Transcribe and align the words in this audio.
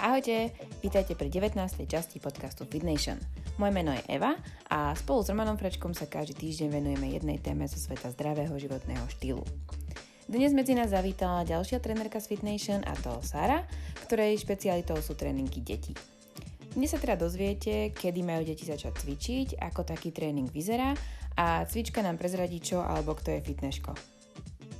Ahojte, 0.00 0.48
vítajte 0.80 1.12
pri 1.12 1.28
19. 1.28 1.60
časti 1.84 2.24
podcastu 2.24 2.64
Fit. 2.64 2.80
Moje 3.60 3.68
meno 3.68 3.92
je 3.92 4.00
Eva 4.08 4.32
a 4.72 4.96
spolu 4.96 5.20
s 5.20 5.28
Romanom 5.28 5.60
Frečkom 5.60 5.92
sa 5.92 6.08
každý 6.08 6.40
týždeň 6.40 6.68
venujeme 6.72 7.12
jednej 7.12 7.36
téme 7.36 7.68
zo 7.68 7.76
sveta 7.76 8.08
zdravého 8.16 8.56
životného 8.56 9.04
štýlu. 9.12 9.44
Dnes 10.24 10.56
medzi 10.56 10.72
nás 10.72 10.96
zavítala 10.96 11.44
ďalšia 11.44 11.84
trénerka 11.84 12.16
z 12.16 12.32
Fit 12.32 12.40
a 12.80 12.96
to 12.96 13.20
Sara, 13.20 13.68
ktorej 14.08 14.40
špecialitou 14.40 14.96
sú 15.04 15.12
tréningy 15.20 15.60
detí. 15.60 15.92
Dnes 16.72 16.88
sa 16.88 16.96
teda 16.96 17.20
dozviete, 17.20 17.92
kedy 17.92 18.24
majú 18.24 18.40
deti 18.48 18.64
začať 18.64 19.04
cvičiť, 19.04 19.60
ako 19.60 19.84
taký 19.84 20.16
tréning 20.16 20.48
vyzerá 20.48 20.96
a 21.36 21.68
cvička 21.68 22.00
nám 22.00 22.16
prezradí 22.16 22.56
čo 22.56 22.80
alebo 22.80 23.12
kto 23.20 23.36
je 23.36 23.44
fitnessko. 23.44 23.92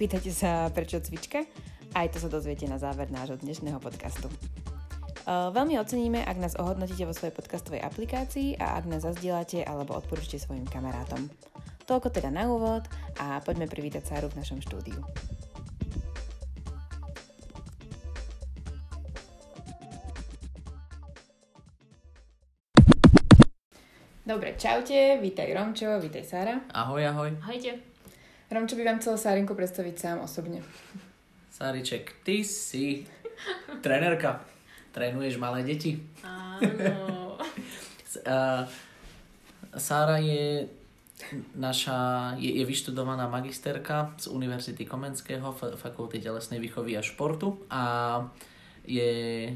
Pýtate 0.01 0.33
sa, 0.33 0.73
prečo 0.73 0.97
cvička? 0.97 1.45
Aj 1.93 2.09
to 2.09 2.17
sa 2.17 2.33
dozviete 2.33 2.65
na 2.65 2.81
záver 2.81 3.13
nášho 3.13 3.37
dnešného 3.37 3.85
podcastu. 3.85 4.33
Veľmi 5.31 5.79
oceníme, 5.79 6.27
ak 6.27 6.43
nás 6.43 6.59
ohodnotíte 6.59 7.07
vo 7.07 7.15
svojej 7.15 7.31
podcastovej 7.31 7.87
aplikácii 7.87 8.59
a 8.59 8.83
ak 8.83 8.91
nás 8.91 9.07
zazdielate 9.07 9.63
alebo 9.63 9.95
odporúčite 9.95 10.43
svojim 10.43 10.67
kamarátom. 10.67 11.31
Toľko 11.87 12.11
teda 12.11 12.35
na 12.35 12.51
úvod 12.51 12.83
a 13.15 13.39
poďme 13.39 13.71
privítať 13.71 14.11
Sáru 14.11 14.27
v 14.27 14.43
našom 14.43 14.59
štúdiu. 14.59 14.99
Dobre, 24.27 24.59
čaute, 24.59 25.23
vítaj 25.23 25.47
Romčo, 25.55 25.95
vítaj 26.03 26.27
Sára. 26.27 26.59
Ahoj, 26.75 27.07
ahoj. 27.07 27.31
Ahojte. 27.39 27.79
Romčo 28.51 28.75
by 28.75 28.83
vám 28.83 28.99
chcel 28.99 29.15
Sárinku 29.15 29.55
predstaviť 29.55 29.95
sám 29.95 30.27
osobne. 30.27 30.67
Sáriček, 31.55 32.19
ty 32.27 32.43
si 32.43 33.07
trénerka. 33.79 34.50
Trénuješ 34.91 35.39
malé 35.39 35.63
deti. 35.63 35.99
Áno. 36.27 37.39
Sára 39.71 40.19
je 40.19 40.67
naša, 41.55 42.33
je, 42.41 42.51
je 42.59 42.65
vyštudovaná 42.67 43.31
magisterka 43.31 44.15
z 44.19 44.27
Univerzity 44.33 44.83
Komenského, 44.83 45.53
Fakulty 45.55 46.19
telesnej 46.19 46.59
výchovy 46.59 46.99
a 46.99 47.03
športu 47.05 47.55
a 47.71 47.83
je 48.83 49.47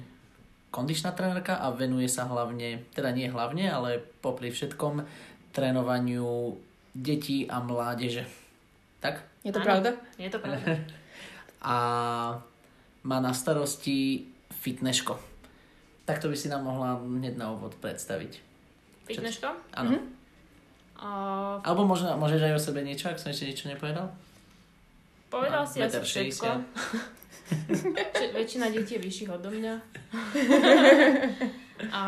kondičná 0.71 1.15
trénerka 1.15 1.59
a 1.59 1.71
venuje 1.71 2.11
sa 2.11 2.27
hlavne, 2.27 2.87
teda 2.95 3.11
nie 3.15 3.31
hlavne, 3.31 3.71
ale 3.71 4.03
popri 4.23 4.51
všetkom 4.51 5.03
trénovaniu 5.55 6.59
detí 6.95 7.47
a 7.47 7.63
mládeže. 7.63 8.27
Tak? 8.99 9.23
Je 9.47 9.51
to 9.55 9.63
Áno. 9.63 9.67
pravda? 9.67 9.91
Je 10.19 10.31
to 10.31 10.39
pravda. 10.43 10.79
a 11.75 11.77
má 13.05 13.19
na 13.23 13.33
starosti 13.33 14.31
fitnessko. 14.65 15.21
Tak 16.09 16.25
to 16.25 16.33
by 16.33 16.37
si 16.37 16.49
nám 16.49 16.65
mohla 16.65 16.97
hneď 16.97 17.37
na 17.37 17.53
úvod 17.53 17.77
predstaviť. 17.85 18.41
Fitnessko? 19.05 19.53
Áno. 19.77 19.93
Mhm. 19.93 20.01
A 20.95 21.09
Alebo 21.61 21.85
možno, 21.85 22.17
môžeš 22.17 22.41
aj 22.41 22.55
o 22.57 22.61
sebe 22.61 22.81
niečo, 22.81 23.13
ak 23.13 23.21
som 23.21 23.29
ešte 23.29 23.51
niečo 23.51 23.69
nepovedal? 23.69 24.09
povedal 25.35 25.67
Má 25.67 25.69
si 25.69 25.83
asi 25.83 25.99
1,60 25.99 26.07
všetko. 26.07 26.49
Väčšina 28.39 28.71
detí 28.71 28.95
je 28.97 29.03
vyšších 29.03 29.31
odo 29.35 29.51
mňa. 29.51 29.75
A 31.91 32.03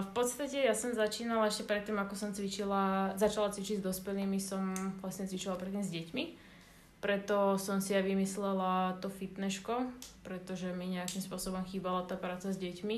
v 0.00 0.08
podstate 0.16 0.64
ja 0.64 0.72
som 0.72 0.96
začínala 0.96 1.46
ešte 1.46 1.68
predtým, 1.68 2.00
ako 2.00 2.16
som 2.16 2.32
cvičila, 2.32 3.12
začala 3.20 3.52
cvičiť 3.52 3.84
s 3.84 3.84
dospelými, 3.84 4.40
som 4.40 4.72
vlastne 5.04 5.28
cvičila 5.28 5.60
predtým 5.60 5.84
s 5.84 5.92
deťmi. 5.92 6.24
Preto 7.00 7.56
som 7.56 7.80
si 7.80 7.96
aj 7.96 8.04
vymyslela 8.04 9.00
to 9.00 9.08
fitnessko, 9.08 9.88
pretože 10.20 10.68
mi 10.76 10.92
nejakým 10.92 11.24
spôsobom 11.24 11.64
chýbala 11.64 12.04
tá 12.04 12.20
práca 12.20 12.52
s 12.52 12.60
deťmi. 12.60 12.96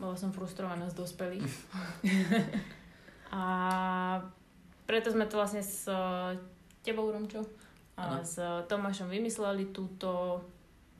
Bola 0.00 0.16
som 0.16 0.32
frustrovaná 0.32 0.88
z 0.88 0.96
dospelých. 0.96 1.52
a 3.36 3.42
preto 4.88 5.12
sme 5.12 5.28
to 5.28 5.36
vlastne 5.36 5.60
s 5.60 5.84
eh, 5.84 6.40
tebou, 6.80 7.12
Romčo, 7.12 7.44
a 7.98 8.16
Áno. 8.16 8.24
s 8.24 8.38
Tomášom 8.70 9.12
vymysleli 9.12 9.74
túto 9.76 10.40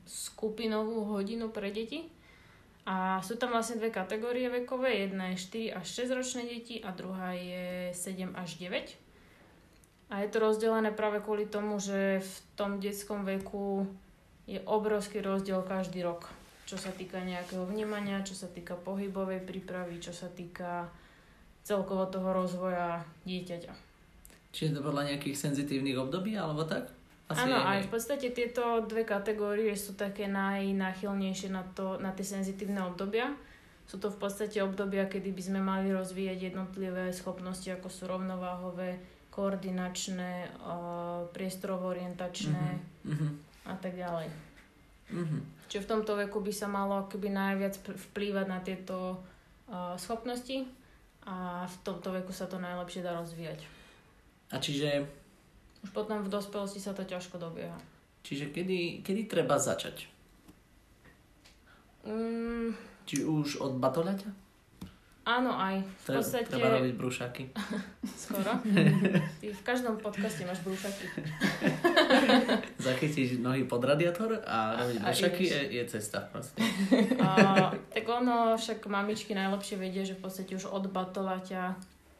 skupinovú 0.03 1.07
hodinu 1.15 1.49
pre 1.49 1.73
deti. 1.73 2.11
A 2.83 3.21
sú 3.21 3.37
tam 3.37 3.53
vlastne 3.53 3.77
dve 3.81 3.89
kategórie 3.93 4.49
vekové. 4.49 5.05
Jedna 5.05 5.31
je 5.33 5.71
4 5.73 5.79
až 5.79 5.85
6 6.09 6.17
ročné 6.17 6.41
deti 6.49 6.81
a 6.81 6.89
druhá 6.91 7.33
je 7.33 7.93
7 7.93 8.33
až 8.37 8.57
9. 8.57 9.08
A 10.09 10.25
je 10.25 10.29
to 10.33 10.41
rozdelené 10.41 10.89
práve 10.89 11.21
kvôli 11.21 11.45
tomu, 11.45 11.77
že 11.77 12.21
v 12.21 12.33
tom 12.57 12.81
detskom 12.81 13.21
veku 13.25 13.85
je 14.49 14.57
obrovský 14.65 15.21
rozdiel 15.21 15.61
každý 15.61 16.01
rok. 16.01 16.25
Čo 16.65 16.81
sa 16.81 16.89
týka 16.89 17.21
nejakého 17.21 17.65
vnímania, 17.69 18.25
čo 18.25 18.33
sa 18.33 18.49
týka 18.49 18.73
pohybovej 18.73 19.45
prípravy, 19.45 20.01
čo 20.01 20.09
sa 20.09 20.25
týka 20.33 20.89
celkovo 21.61 22.09
toho 22.09 22.33
rozvoja 22.33 23.05
dieťaťa. 23.29 23.73
Čiže 24.49 24.81
to 24.81 24.81
podľa 24.81 25.13
nejakých 25.13 25.37
senzitívnych 25.37 25.97
období, 26.01 26.33
alebo 26.33 26.65
tak? 26.65 26.89
Áno, 27.29 27.61
aj 27.61 27.85
v 27.85 27.89
podstate 27.93 28.33
tieto 28.33 28.81
dve 28.89 29.05
kategórie 29.05 29.69
sú 29.77 29.93
také 29.93 30.25
najnáchylnejšie 30.25 31.53
na, 31.53 31.61
to, 31.77 32.01
na 32.01 32.09
tie 32.09 32.25
senzitívne 32.25 32.81
obdobia. 32.81 33.29
Sú 33.85 34.01
to 34.01 34.09
v 34.09 34.17
podstate 34.17 34.57
obdobia, 34.65 35.05
kedy 35.05 35.29
by 35.29 35.41
sme 35.45 35.61
mali 35.61 35.93
rozvíjať 35.93 36.49
jednotlivé 36.49 37.13
schopnosti, 37.13 37.69
ako 37.69 37.85
sú 37.85 38.09
rovnováhové, 38.09 38.97
koordinačné, 39.39 40.51
priestorovo-orientačné 41.31 42.65
Mhm. 43.05 43.27
a 43.65 43.75
tak 43.75 43.95
ďalej. 43.95 44.27
Mhm. 45.09 45.39
Čiže 45.65 45.85
v 45.85 45.89
tomto 45.89 46.13
veku 46.17 46.39
by 46.39 46.51
sa 46.51 46.67
malo 46.67 46.99
akoby 46.99 47.29
najviac 47.29 47.77
vplývať 47.79 48.45
na 48.45 48.59
tieto 48.59 49.21
uh, 49.65 49.95
schopnosti 49.95 50.65
a 51.23 51.63
v 51.63 51.75
tomto 51.83 52.09
veku 52.11 52.29
sa 52.29 52.45
to 52.45 52.57
najlepšie 52.57 52.99
dá 52.99 53.13
rozvíjať. 53.15 53.61
A 54.49 54.57
čiže, 54.57 55.05
Už 55.79 55.93
potom 55.93 56.19
v 56.19 56.27
dospelosti 56.27 56.77
sa 56.77 56.91
to 56.91 57.05
ťažko 57.05 57.37
dobieha. 57.37 57.77
čiže 58.19 58.49
kedy, 58.49 58.99
kedy 58.99 59.25
treba 59.25 59.55
začať? 59.55 60.09
Mm, 62.01 62.73
Či 63.05 63.23
už 63.23 63.57
od 63.59 63.77
batoľaťa? 63.77 64.48
Áno, 65.29 65.53
aj. 65.53 65.85
V 66.09 66.17
podstate... 66.17 66.49
treba 66.49 66.81
robiť 66.81 66.93
brúšaky. 66.97 67.43
Skoro. 68.25 68.57
Ty 69.41 69.45
v 69.53 69.61
každom 69.61 70.01
podcaste 70.01 70.41
máš 70.49 70.65
brúšaky. 70.65 71.05
Zachytíš 72.89 73.37
nohy 73.37 73.69
pod 73.69 73.85
radiátor 73.85 74.41
a 74.41 74.81
robiť 74.81 74.97
brúšaky 75.05 75.43
je, 75.45 75.61
je 75.77 75.83
cesta 75.85 76.25
proste. 76.25 76.57
A, 77.21 77.69
tak 77.93 78.05
ono, 78.09 78.57
však 78.57 78.89
mamičky 78.89 79.37
najlepšie 79.37 79.77
vedia, 79.77 80.01
že 80.01 80.17
v 80.17 80.25
podstate 80.25 80.57
už 80.57 80.65
od 80.73 80.89
batoláťa 80.89 81.77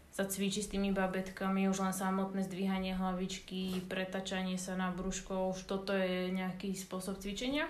sa 0.10 0.24
cvičí 0.26 0.66
s 0.66 0.70
tými 0.70 0.92
babetkami, 0.92 1.70
už 1.70 1.86
len 1.86 1.94
samotné 1.94 2.44
zdvíhanie 2.46 2.98
hlavičky, 2.98 3.86
pretačanie 3.88 4.58
sa 4.58 4.74
na 4.76 4.90
brúško, 4.92 5.54
už 5.54 5.70
toto 5.70 5.94
je 5.94 6.34
nejaký 6.34 6.74
spôsob 6.74 7.22
cvičenia. 7.22 7.70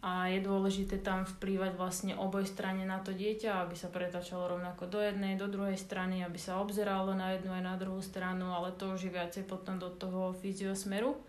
A 0.00 0.32
je 0.32 0.40
dôležité 0.40 0.96
tam 1.04 1.28
vplývať 1.28 1.76
vlastne 1.76 2.16
oboj 2.16 2.48
strane 2.48 2.88
na 2.88 3.04
to 3.04 3.12
dieťa, 3.12 3.68
aby 3.68 3.76
sa 3.76 3.92
pretačalo 3.92 4.56
rovnako 4.56 4.88
do 4.88 4.96
jednej, 4.96 5.36
do 5.36 5.44
druhej 5.44 5.76
strany, 5.76 6.24
aby 6.24 6.40
sa 6.40 6.56
obzeralo 6.56 7.12
na 7.12 7.36
jednu 7.36 7.52
aj 7.52 7.64
na 7.64 7.76
druhú 7.76 8.00
stranu, 8.00 8.48
ale 8.48 8.72
to 8.80 8.96
už 8.96 9.08
je 9.08 9.12
viacej 9.12 9.44
potom 9.44 9.76
do 9.76 9.92
toho 9.92 10.32
fyziosmeru, 10.40 11.20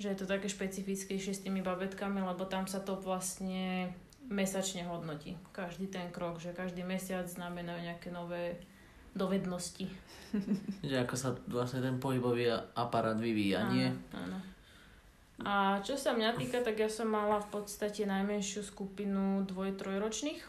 že 0.00 0.16
je 0.16 0.16
to 0.16 0.24
také 0.24 0.48
špecifickejšie 0.48 1.32
s 1.36 1.44
tými 1.44 1.60
babetkami, 1.60 2.24
lebo 2.24 2.48
tam 2.48 2.64
sa 2.64 2.80
to 2.80 2.96
vlastne 2.96 3.92
mesačne 4.32 4.88
hodnotí. 4.88 5.36
Každý 5.52 5.92
ten 5.92 6.08
krok, 6.08 6.40
že 6.40 6.56
každý 6.56 6.88
mesiac 6.88 7.28
znamená 7.28 7.76
nejaké 7.84 8.08
nové 8.08 8.56
dovednosti. 9.16 9.88
Že 10.84 11.08
ako 11.08 11.14
sa 11.16 11.32
vlastne 11.48 11.80
ten 11.80 11.96
pohybový 11.96 12.52
aparát 12.76 13.16
vyvíja, 13.16 13.64
nie? 13.72 13.88
Áno, 14.12 14.36
áno. 14.36 14.38
A 15.44 15.84
čo 15.84 16.00
sa 16.00 16.16
mňa 16.16 16.40
týka, 16.40 16.64
tak 16.64 16.80
ja 16.80 16.88
som 16.88 17.12
mala 17.12 17.44
v 17.44 17.60
podstate 17.60 18.08
najmenšiu 18.08 18.64
skupinu 18.64 19.44
dvoj-trojročných, 19.44 20.40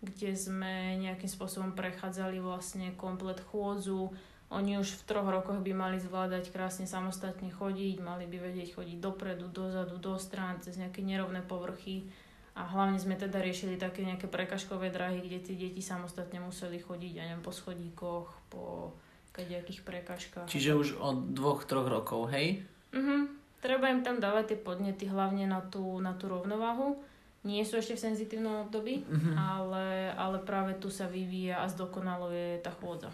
kde 0.00 0.30
sme 0.32 0.96
nejakým 1.04 1.28
spôsobom 1.28 1.76
prechádzali 1.76 2.40
vlastne 2.40 2.96
komplet 2.96 3.44
chôdzu. 3.52 4.08
Oni 4.48 4.80
už 4.80 4.88
v 5.00 5.06
troch 5.08 5.28
rokoch 5.28 5.60
by 5.60 5.72
mali 5.76 6.00
zvládať 6.00 6.48
krásne 6.48 6.88
samostatne 6.88 7.52
chodiť, 7.52 8.00
mali 8.00 8.24
by 8.24 8.36
vedieť 8.40 8.76
chodiť 8.80 8.96
dopredu, 9.00 9.52
dozadu, 9.52 10.00
do 10.00 10.16
strán, 10.16 10.64
cez 10.64 10.80
nejaké 10.80 11.04
nerovné 11.04 11.44
povrchy. 11.44 12.08
A 12.52 12.68
hlavne 12.68 13.00
sme 13.00 13.16
teda 13.16 13.40
riešili 13.40 13.80
také 13.80 14.04
nejaké 14.04 14.28
prekažkové 14.28 14.92
dráhy, 14.92 15.24
kde 15.24 15.40
tie 15.40 15.56
deti 15.56 15.80
samostatne 15.80 16.36
museli 16.40 16.80
chodiť, 16.80 17.12
ja 17.16 17.24
neviem, 17.28 17.44
po 17.44 17.52
schodíkoch, 17.52 18.28
po 18.52 18.92
kadejakých 19.32 19.80
prekažkách. 19.88 20.48
Čiže 20.52 20.76
už 20.76 20.88
od 21.00 21.32
dvoch, 21.32 21.64
troch 21.64 21.88
rokov, 21.88 22.28
hej? 22.32 22.64
Mhm. 22.92 23.41
Treba 23.62 23.86
im 23.86 24.02
tam 24.02 24.18
dávať 24.18 24.44
tie 24.48 24.58
podnety 24.58 25.06
hlavne 25.06 25.46
na 25.46 25.62
tú, 25.62 25.80
na 25.96 26.12
tú 26.12 26.26
rovnováhu. 26.26 26.98
Nie 27.42 27.62
sú 27.62 27.74
ešte 27.76 27.94
v 27.94 28.04
senzitívnom 28.04 28.66
období, 28.66 29.02
Mhm. 29.02 29.32
ale, 29.34 29.86
ale 30.12 30.38
práve 30.40 30.74
tu 30.76 30.86
sa 30.88 31.06
vyvíja 31.06 31.58
a 31.58 31.66
zdokonaluje 31.66 32.58
tá 32.58 32.70
chôdza, 32.72 33.10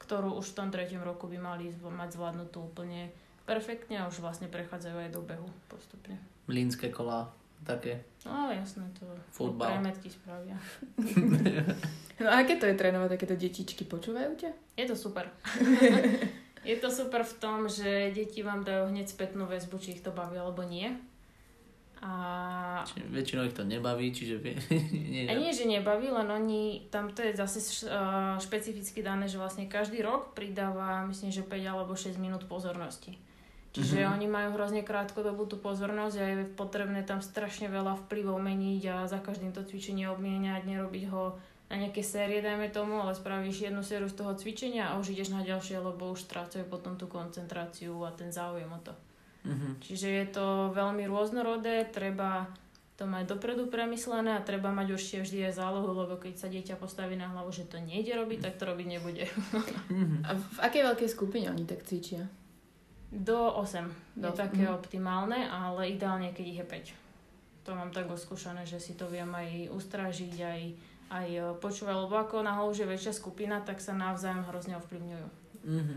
ktorú 0.00 0.34
už 0.36 0.50
v 0.50 0.56
tom 0.56 0.68
treťom 0.68 1.00
roku 1.00 1.26
by 1.26 1.38
mali 1.38 1.66
zv- 1.68 1.88
mať 1.88 2.10
zvládnutú 2.12 2.62
úplne 2.64 3.10
perfektne 3.42 3.96
a 3.96 4.06
už 4.06 4.18
vlastne 4.18 4.46
prechádzajú 4.46 4.96
aj 4.96 5.10
do 5.10 5.20
behu 5.20 5.46
postupne. 5.66 6.14
Mlínske 6.46 6.90
kola 6.90 7.26
také. 7.60 8.02
No 8.22 8.48
jasné, 8.48 8.86
to 8.92 9.06
Futbal. 9.28 9.70
premetky 9.72 10.06
spravia. 10.08 10.54
No 12.20 12.28
a 12.28 12.44
aké 12.44 12.54
to 12.54 12.68
je 12.68 12.76
trénovať 12.76 13.16
takéto 13.16 13.32
detičky? 13.32 13.82
Počúvajú 13.82 14.36
ťa? 14.36 14.50
Je 14.76 14.84
to 14.84 14.92
super. 14.92 15.24
je 16.64 16.76
to 16.76 16.88
super 16.90 17.24
v 17.24 17.34
tom, 17.40 17.68
že 17.68 18.12
deti 18.12 18.44
vám 18.44 18.64
dajú 18.64 18.92
hneď 18.92 19.08
spätnú 19.08 19.48
väzbu, 19.48 19.76
či 19.80 19.96
ich 19.96 20.04
to 20.04 20.12
baví 20.12 20.36
alebo 20.36 20.60
nie. 20.62 20.92
A, 22.00 22.80
Či, 22.88 23.04
väčšinou 23.12 23.44
ich 23.44 23.52
to 23.52 23.60
nebaví, 23.60 24.08
čiže 24.08 24.40
nie, 25.12 25.28
a 25.28 25.36
nie, 25.36 25.52
že 25.52 25.68
nebaví, 25.68 26.08
len 26.08 26.24
oni, 26.32 26.88
tam 26.88 27.12
to 27.12 27.20
je 27.20 27.36
zase 27.36 27.60
špecificky 28.40 29.04
dané, 29.04 29.28
že 29.28 29.36
vlastne 29.36 29.68
každý 29.68 30.00
rok 30.00 30.32
pridáva, 30.32 31.04
myslím, 31.12 31.28
že 31.28 31.44
5 31.44 31.60
alebo 31.60 31.92
6 31.92 32.16
minút 32.16 32.48
pozornosti. 32.48 33.20
Čiže 33.70 34.02
Mhm. 34.02 34.10
oni 34.16 34.26
majú 34.26 34.48
hrozne 34.58 34.82
krátkodobú 34.82 35.46
tú 35.46 35.60
pozornosť 35.60 36.16
a 36.18 36.24
je 36.24 36.36
potrebné 36.56 37.04
tam 37.06 37.20
strašne 37.22 37.68
veľa 37.70 38.00
vplyvov 38.08 38.40
meniť 38.42 38.82
a 38.90 38.96
za 39.06 39.20
každým 39.22 39.52
to 39.54 39.62
cvičenie 39.62 40.10
obmieniať, 40.10 40.66
nerobiť 40.66 41.04
ho 41.12 41.38
na 41.70 41.76
nejaké 41.78 42.02
série, 42.02 42.42
dajme 42.42 42.66
tomu, 42.74 42.98
ale 42.98 43.14
spravíš 43.14 43.70
jednu 43.70 43.86
sériu 43.86 44.10
z 44.10 44.18
toho 44.18 44.34
cvičenia 44.34 44.90
a 44.90 44.98
už 44.98 45.14
ideš 45.14 45.30
na 45.30 45.46
ďalšie, 45.46 45.78
lebo 45.78 46.10
už 46.10 46.26
strácajú 46.26 46.66
potom 46.66 46.98
tú 46.98 47.06
koncentráciu 47.06 47.94
a 48.02 48.10
ten 48.10 48.34
záujem 48.34 48.66
o 48.66 48.80
to. 48.82 48.92
Mhm. 49.46 49.78
Čiže 49.80 50.08
je 50.10 50.26
to 50.34 50.74
veľmi 50.74 51.06
rôznorodé, 51.06 51.86
treba 51.88 52.50
to 53.00 53.08
mať 53.08 53.32
dopredu 53.32 53.72
premyslené 53.72 54.36
a 54.36 54.44
treba 54.44 54.68
mať 54.68 54.92
určite 54.92 55.24
vždy 55.24 55.48
aj 55.48 55.56
zálohu, 55.56 55.88
lebo 55.96 56.20
keď 56.20 56.34
sa 56.36 56.52
dieťa 56.52 56.76
postaví 56.76 57.16
na 57.16 57.32
hlavu, 57.32 57.48
že 57.48 57.64
to 57.64 57.80
nejde 57.80 58.12
robiť, 58.12 58.44
tak 58.44 58.60
to 58.60 58.68
robiť 58.68 58.86
nebude. 58.90 59.24
Mhm. 59.88 60.28
A 60.28 60.36
v 60.36 60.58
akej 60.60 60.82
veľkej 60.84 61.08
skupine 61.08 61.48
oni 61.48 61.64
tak 61.64 61.86
cvičia? 61.88 62.28
Do 63.10 63.56
8 63.56 63.90
Do- 64.14 64.30
je 64.30 64.36
také 64.36 64.68
mhm. 64.68 64.74
optimálne, 64.74 65.48
ale 65.48 65.96
ideálne, 65.96 66.34
keď 66.36 66.44
ich 66.44 66.60
je 66.60 66.66
5. 67.64 67.64
To 67.64 67.70
mám 67.72 67.90
tak 67.94 68.10
oskúšané, 68.10 68.68
že 68.68 68.76
si 68.76 68.92
to 68.98 69.08
viem 69.08 69.32
aj 69.32 69.72
ustražiť, 69.72 70.34
aj, 70.42 70.60
aj 71.10 71.28
e, 71.28 71.42
počúvať, 71.58 71.94
lebo 72.06 72.14
ako 72.14 72.46
náhodou, 72.46 72.70
že 72.70 72.86
väčšia 72.86 73.12
skupina, 73.12 73.58
tak 73.60 73.82
sa 73.82 73.92
navzájom 73.92 74.46
hrozne 74.46 74.78
ovplyvňujú. 74.78 75.26
Mhm. 75.66 75.96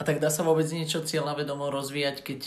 A 0.00 0.02
tak 0.02 0.18
dá 0.18 0.32
sa 0.32 0.42
vôbec 0.42 0.66
niečo 0.72 1.04
cieľavedomo 1.04 1.70
rozvíjať, 1.70 2.24
keď, 2.24 2.40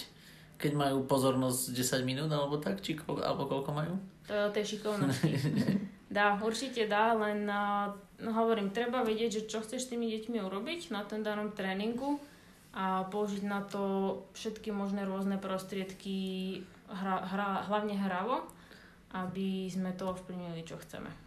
keď 0.59 0.71
majú 0.75 1.05
pozornosť 1.05 1.71
10 1.71 2.03
minút 2.03 2.29
alebo 2.33 2.59
tak, 2.59 2.83
či 2.83 2.97
ko, 2.97 3.21
alebo 3.21 3.47
koľko 3.47 3.71
majú? 3.71 3.93
To 4.27 4.31
je 4.35 4.41
o 4.43 4.51
tej 4.51 4.65
šikovnosti. 4.75 5.31
Dá, 6.07 6.39
určite 6.39 6.87
dá, 6.87 7.11
len 7.19 7.43
uh, 7.51 7.91
no 8.23 8.31
hovorím, 8.31 8.71
treba 8.71 9.03
vedieť, 9.03 9.43
že 9.43 9.51
čo 9.51 9.59
chceš 9.59 9.83
s 9.83 9.91
tými 9.91 10.07
deťmi 10.07 10.39
urobiť 10.39 10.87
na 10.95 11.03
ten 11.03 11.19
danom 11.19 11.51
tréningu 11.51 12.15
a 12.71 13.03
použiť 13.11 13.43
na 13.43 13.59
to 13.67 14.15
všetky 14.31 14.71
možné 14.71 15.03
rôzne 15.03 15.35
prostriedky, 15.35 16.63
hra, 16.87 17.27
hra, 17.27 17.49
hlavne 17.67 17.99
hravo, 17.99 18.47
aby 19.11 19.67
sme 19.67 19.91
to 19.99 20.07
ovplyvnili, 20.07 20.63
čo 20.63 20.79
chceme. 20.79 21.26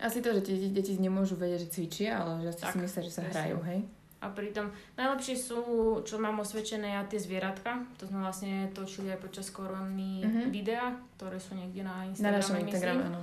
Asi 0.00 0.18
to, 0.18 0.32
že 0.32 0.40
tie 0.40 0.54
deti, 0.56 0.68
deti 0.72 0.92
nemôžu 0.96 1.36
vedieť, 1.36 1.60
že 1.60 1.68
cvičia, 1.70 2.10
ale 2.16 2.40
že 2.40 2.50
asi 2.50 2.62
Tak, 2.62 2.72
si 2.72 2.78
myslia, 2.80 3.02
že 3.02 3.12
sa 3.12 3.20
presne. 3.20 3.34
hrajú, 3.34 3.58
hej? 3.64 3.80
A 4.18 4.28
pritom 4.28 4.66
najlepšie 4.94 5.32
sú, 5.34 5.60
čo 6.02 6.16
mám 6.16 6.36
osvedčené, 6.38 6.92
ja 6.92 7.04
tie 7.04 7.16
zvieratka. 7.16 7.80
To 7.96 8.04
sme 8.04 8.20
vlastne 8.20 8.68
točili 8.70 9.08
aj 9.08 9.16
počas 9.18 9.48
korony 9.48 10.20
Mhm. 10.20 10.40
videa, 10.50 10.86
ktoré 11.14 11.36
sú 11.36 11.54
niekde 11.54 11.80
na 11.82 11.94
Na 11.98 12.06
Instagrame, 12.06 12.36
našom 12.36 12.54
myslím. 12.56 12.68
Instagrame, 12.68 13.04
áno. 13.06 13.20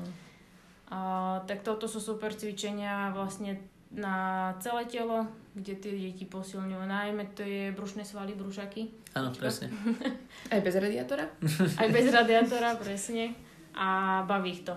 A, 0.88 0.98
tak 1.44 1.62
toto 1.62 1.86
sú 1.86 2.00
super 2.00 2.32
cvičenia 2.32 3.12
vlastne 3.12 3.60
na 3.88 4.16
celé 4.58 4.84
telo, 4.86 5.28
kde 5.54 5.74
tie 5.76 5.92
deti 5.94 6.26
posilňujú. 6.26 6.82
Najmä 6.82 7.24
to 7.32 7.42
je 7.42 7.70
brušné 7.72 8.02
svaly, 8.02 8.34
brušaky. 8.34 8.90
Áno, 9.14 9.30
presne. 9.32 9.70
Aj 10.54 10.60
bez 10.60 10.74
radiátora? 10.74 11.26
Aj 11.78 11.88
bez 11.88 12.06
radiátora, 12.08 12.74
presne. 12.76 13.34
A 13.74 13.88
baví 14.24 14.50
ich 14.52 14.64
to. 14.64 14.74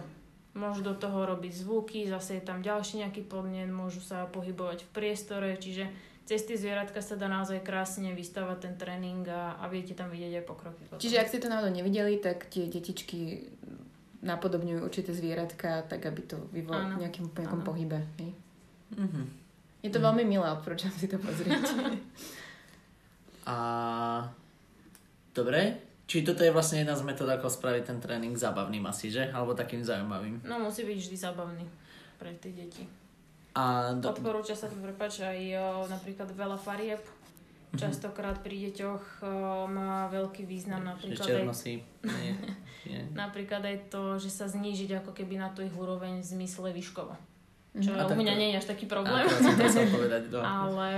Môžu 0.60 0.84
do 0.84 0.92
toho 0.92 1.24
robiť 1.24 1.52
zvuky, 1.56 2.04
zase 2.04 2.36
je 2.36 2.44
tam 2.44 2.60
ďalší 2.60 3.00
nejaký 3.00 3.24
podnet, 3.24 3.66
môžu 3.66 3.98
sa 3.98 4.28
pohybovať 4.28 4.84
v 4.84 4.90
priestore, 4.92 5.56
čiže 5.56 5.88
cez 6.22 6.44
tie 6.44 6.54
zvieratka 6.54 7.00
sa 7.00 7.16
dá 7.16 7.26
naozaj 7.26 7.58
krásne 7.60 8.12
vystavať 8.12 8.58
ten 8.60 8.74
tréning 8.76 9.24
a, 9.24 9.56
a 9.56 9.66
viete 9.66 9.92
tam 9.92 10.06
vidieť 10.06 10.32
aj 10.36 10.44
pokroky. 10.44 10.82
Čiže 10.94 11.16
ak 11.16 11.26
ste 11.26 11.40
to 11.40 11.48
náhodou 11.48 11.72
nevideli, 11.72 12.14
tak 12.16 12.46
tie 12.46 12.68
detičky 12.68 13.48
napodobňujú 14.20 14.84
určité 14.84 15.10
zvieratka, 15.10 15.82
tak 15.82 16.04
aby 16.04 16.20
to 16.22 16.36
vyvolalo 16.52 17.00
nejakým 17.00 17.32
nejakom 17.32 17.64
Áno. 17.64 17.66
pohybe. 17.66 17.98
Hej? 18.20 18.30
Mhm. 18.94 19.22
Je 19.80 19.88
to 19.88 19.96
Mhm. 19.96 20.06
veľmi 20.06 20.24
milé, 20.28 20.44
odporúčam 20.46 20.92
si 20.92 21.08
to 21.08 21.16
pozrieť. 21.16 21.64
A 23.48 23.56
dobre, 25.32 25.80
či 26.10 26.26
toto 26.26 26.42
je 26.42 26.50
vlastne 26.50 26.82
jedna 26.82 26.98
z 26.98 27.06
metód, 27.06 27.30
ako 27.30 27.46
spraviť 27.46 27.86
ten 27.86 28.02
tréning 28.02 28.34
zábavným 28.34 28.82
asi, 28.90 29.14
že? 29.14 29.30
Alebo 29.30 29.54
takým 29.54 29.86
zaujímavým. 29.86 30.42
No 30.42 30.58
musí 30.58 30.82
byť 30.82 30.98
vždy 30.98 31.16
zabavný 31.16 31.62
pre 32.18 32.34
tie 32.42 32.50
deti. 32.50 32.82
A 33.54 33.94
do... 33.94 34.10
Odporúča 34.10 34.58
sa, 34.58 34.66
prepáč, 34.66 35.22
aj 35.22 35.38
o, 35.54 35.86
napríklad 35.86 36.34
veľa 36.34 36.58
farieb. 36.58 36.98
Mhm. 37.70 37.78
Častokrát 37.78 38.42
pri 38.42 38.74
deťoch 38.74 39.22
o, 39.22 39.30
má 39.70 40.10
veľký 40.10 40.42
význam 40.50 40.82
napríklad 40.82 41.22
aj, 41.22 41.30
černosy. 41.30 41.78
Nie, 42.02 42.34
nie. 42.90 43.02
napríklad 43.22 43.62
aj 43.62 43.94
to, 43.94 44.18
že 44.18 44.34
sa 44.34 44.50
znížiť 44.50 45.06
ako 45.06 45.14
keby 45.14 45.38
na 45.38 45.54
tú 45.54 45.62
ich 45.62 45.74
úroveň 45.78 46.18
v 46.18 46.26
zmysle 46.26 46.74
výškovo. 46.74 47.14
Čo 47.78 47.94
A 47.94 48.10
u 48.10 48.18
mňa 48.18 48.34
to- 48.34 48.40
nie 48.42 48.48
je 48.50 48.56
až 48.58 48.66
taký 48.66 48.90
A 48.90 48.98
problém. 48.98 49.22
som 49.30 49.54
to 49.54 49.62
chcel 49.70 49.86
povedať. 49.94 50.26
No. 50.34 50.42
Ale 50.42 50.90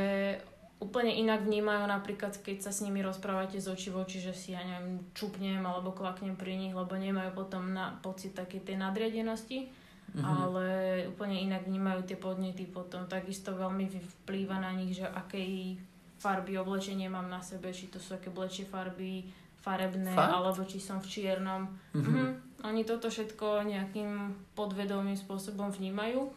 úplne 0.83 1.15
inak 1.15 1.47
vnímajú 1.47 1.87
napríklad, 1.87 2.35
keď 2.37 2.59
sa 2.61 2.75
s 2.75 2.83
nimi 2.83 2.99
rozprávate 2.99 3.57
z 3.57 3.71
očí 3.71 3.89
v 3.89 4.03
oči, 4.03 4.19
že 4.19 4.35
si, 4.35 4.51
ja 4.51 4.61
neviem, 4.61 4.99
čupnem 5.15 5.63
alebo 5.63 5.95
klaknem 5.95 6.35
pri 6.35 6.59
nich, 6.59 6.75
lebo 6.75 6.91
nemajú 6.93 7.31
potom 7.33 7.71
na 7.71 7.95
pocit 8.03 8.35
takej 8.35 8.67
tej 8.67 8.77
nadriadenosti, 8.77 9.71
Mhm. 10.13 10.25
ale 10.27 10.67
úplne 11.09 11.39
inak 11.39 11.65
vnímajú 11.65 12.03
tie 12.03 12.19
podnety 12.19 12.67
potom. 12.67 13.07
Takisto 13.07 13.55
veľmi 13.55 13.87
vplýva 14.27 14.59
na 14.59 14.75
nich, 14.75 14.93
že 14.93 15.07
akej 15.07 15.79
farby 16.19 16.55
oblečenie 16.55 17.07
mám 17.07 17.27
na 17.27 17.41
sebe, 17.41 17.71
či 17.71 17.87
to 17.87 17.97
sú 17.97 18.15
aké 18.15 18.29
blečie 18.29 18.67
farby, 18.67 19.25
farebné, 19.57 20.11
Fakt? 20.11 20.35
alebo 20.35 20.67
či 20.67 20.77
som 20.77 20.99
v 20.99 21.07
čiernom. 21.09 21.63
Mhm. 21.95 22.03
Mhm. 22.03 22.27
Oni 22.63 22.83
toto 22.83 23.07
všetko 23.07 23.63
nejakým 23.65 24.11
podvedomým 24.53 25.15
spôsobom 25.15 25.71
vnímajú 25.71 26.31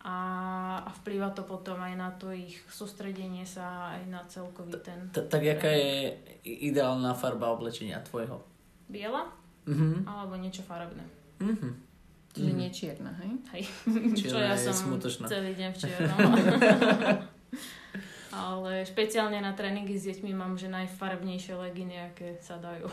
a, 0.00 0.16
a 0.80 0.90
vplýva 0.96 1.28
to 1.30 1.44
potom 1.44 1.76
aj 1.76 1.94
na 1.94 2.08
to 2.16 2.32
ich 2.32 2.56
sústredenie 2.66 3.44
sa, 3.44 3.92
aj 3.94 4.02
na 4.08 4.24
celkový 4.24 4.72
ten 4.80 5.12
Tak 5.12 5.42
jaká 5.44 5.68
je 5.68 6.16
ideálna 6.42 7.12
farba 7.12 7.52
oblečenia 7.52 8.00
tvojho? 8.00 8.40
biela 8.88 9.28
Mhm. 9.68 10.08
alebo 10.08 10.34
niečo 10.34 10.64
farebné. 10.64 11.04
Mhm. 11.38 11.70
Čiže 12.32 12.50
Mhm. 12.50 12.58
nie 12.58 12.70
čierna, 12.70 13.12
hej? 13.20 13.30
Čo 14.24 14.38
ja 14.38 14.56
je 14.56 14.72
som 14.72 14.96
celý 15.28 15.52
deň 15.54 15.68
v 15.70 15.78
čiernom. 15.78 16.18
Ale 18.30 18.86
špeciálne 18.86 19.42
na 19.42 19.52
tréningy 19.58 19.98
s 19.98 20.06
deťmi 20.06 20.30
mám, 20.32 20.54
že 20.54 20.70
najfarebnejšie 20.70 21.58
leginy, 21.58 21.98
aké 21.98 22.38
sa 22.38 22.62
dajú. 22.62 22.86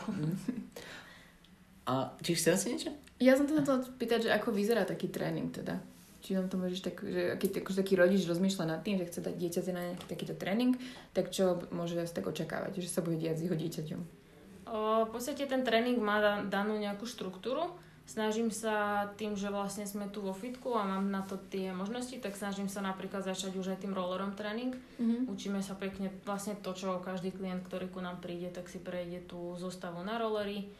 A 1.86 2.10
či 2.26 2.34
chcela 2.34 2.58
si 2.58 2.74
niečo? 2.74 2.90
Ja 3.22 3.38
som 3.38 3.46
sa 3.46 3.62
chcela 3.62 3.80
pýtať, 3.86 4.28
že 4.28 4.34
ako 4.34 4.50
vyzerá 4.52 4.84
taký 4.84 5.08
tréning 5.08 5.54
teda? 5.54 5.78
Či 6.22 6.34
nám 6.34 6.50
to 6.50 6.58
môžeš 6.58 6.82
tak, 6.82 7.06
že 7.06 7.38
keď 7.38 7.62
akože 7.62 7.78
taký 7.86 7.94
rodič 7.94 8.26
rozmýšľa 8.26 8.66
nad 8.66 8.82
tým, 8.82 8.98
že 8.98 9.08
chce 9.08 9.20
dať 9.22 9.36
dieťaťa 9.38 9.72
na 9.74 9.82
nejaký 9.94 10.06
takýto 10.10 10.34
tréning, 10.34 10.74
tak 11.14 11.30
čo 11.30 11.62
môže 11.70 11.98
tak 12.10 12.26
očakávať, 12.26 12.82
že 12.82 12.90
sa 12.90 13.06
bude 13.06 13.22
diať 13.22 13.38
s 13.38 13.46
jeho 13.46 13.58
dieťaťom? 13.58 14.02
O, 14.68 15.08
v 15.08 15.10
podstate 15.14 15.48
ten 15.48 15.64
tréning 15.64 15.96
má 16.02 16.20
da- 16.20 16.44
danú 16.44 16.76
nejakú 16.76 17.08
štruktúru. 17.08 17.72
Snažím 18.08 18.56
sa 18.56 19.08
tým, 19.20 19.36
že 19.36 19.52
vlastne 19.52 19.84
sme 19.84 20.08
tu 20.08 20.24
vo 20.24 20.32
fitku 20.32 20.72
a 20.80 20.88
mám 20.88 21.12
na 21.12 21.28
to 21.28 21.36
tie 21.36 21.76
možnosti, 21.76 22.16
tak 22.24 22.40
snažím 22.40 22.72
sa 22.72 22.80
napríklad 22.80 23.28
začať 23.28 23.60
už 23.60 23.76
aj 23.76 23.84
tým 23.84 23.92
rollerom 23.92 24.32
tréning. 24.32 24.80
Mhm. 24.96 25.28
Učíme 25.28 25.60
sa 25.60 25.76
pekne 25.76 26.08
vlastne 26.24 26.56
to, 26.56 26.72
čo 26.72 27.04
každý 27.04 27.36
klient, 27.36 27.68
ktorý 27.68 27.92
ku 27.92 28.00
nám 28.00 28.24
príde, 28.24 28.48
tak 28.48 28.72
si 28.72 28.80
prejde 28.80 29.28
tú 29.28 29.60
zostavu 29.60 30.00
na 30.08 30.16
rollery. 30.16 30.72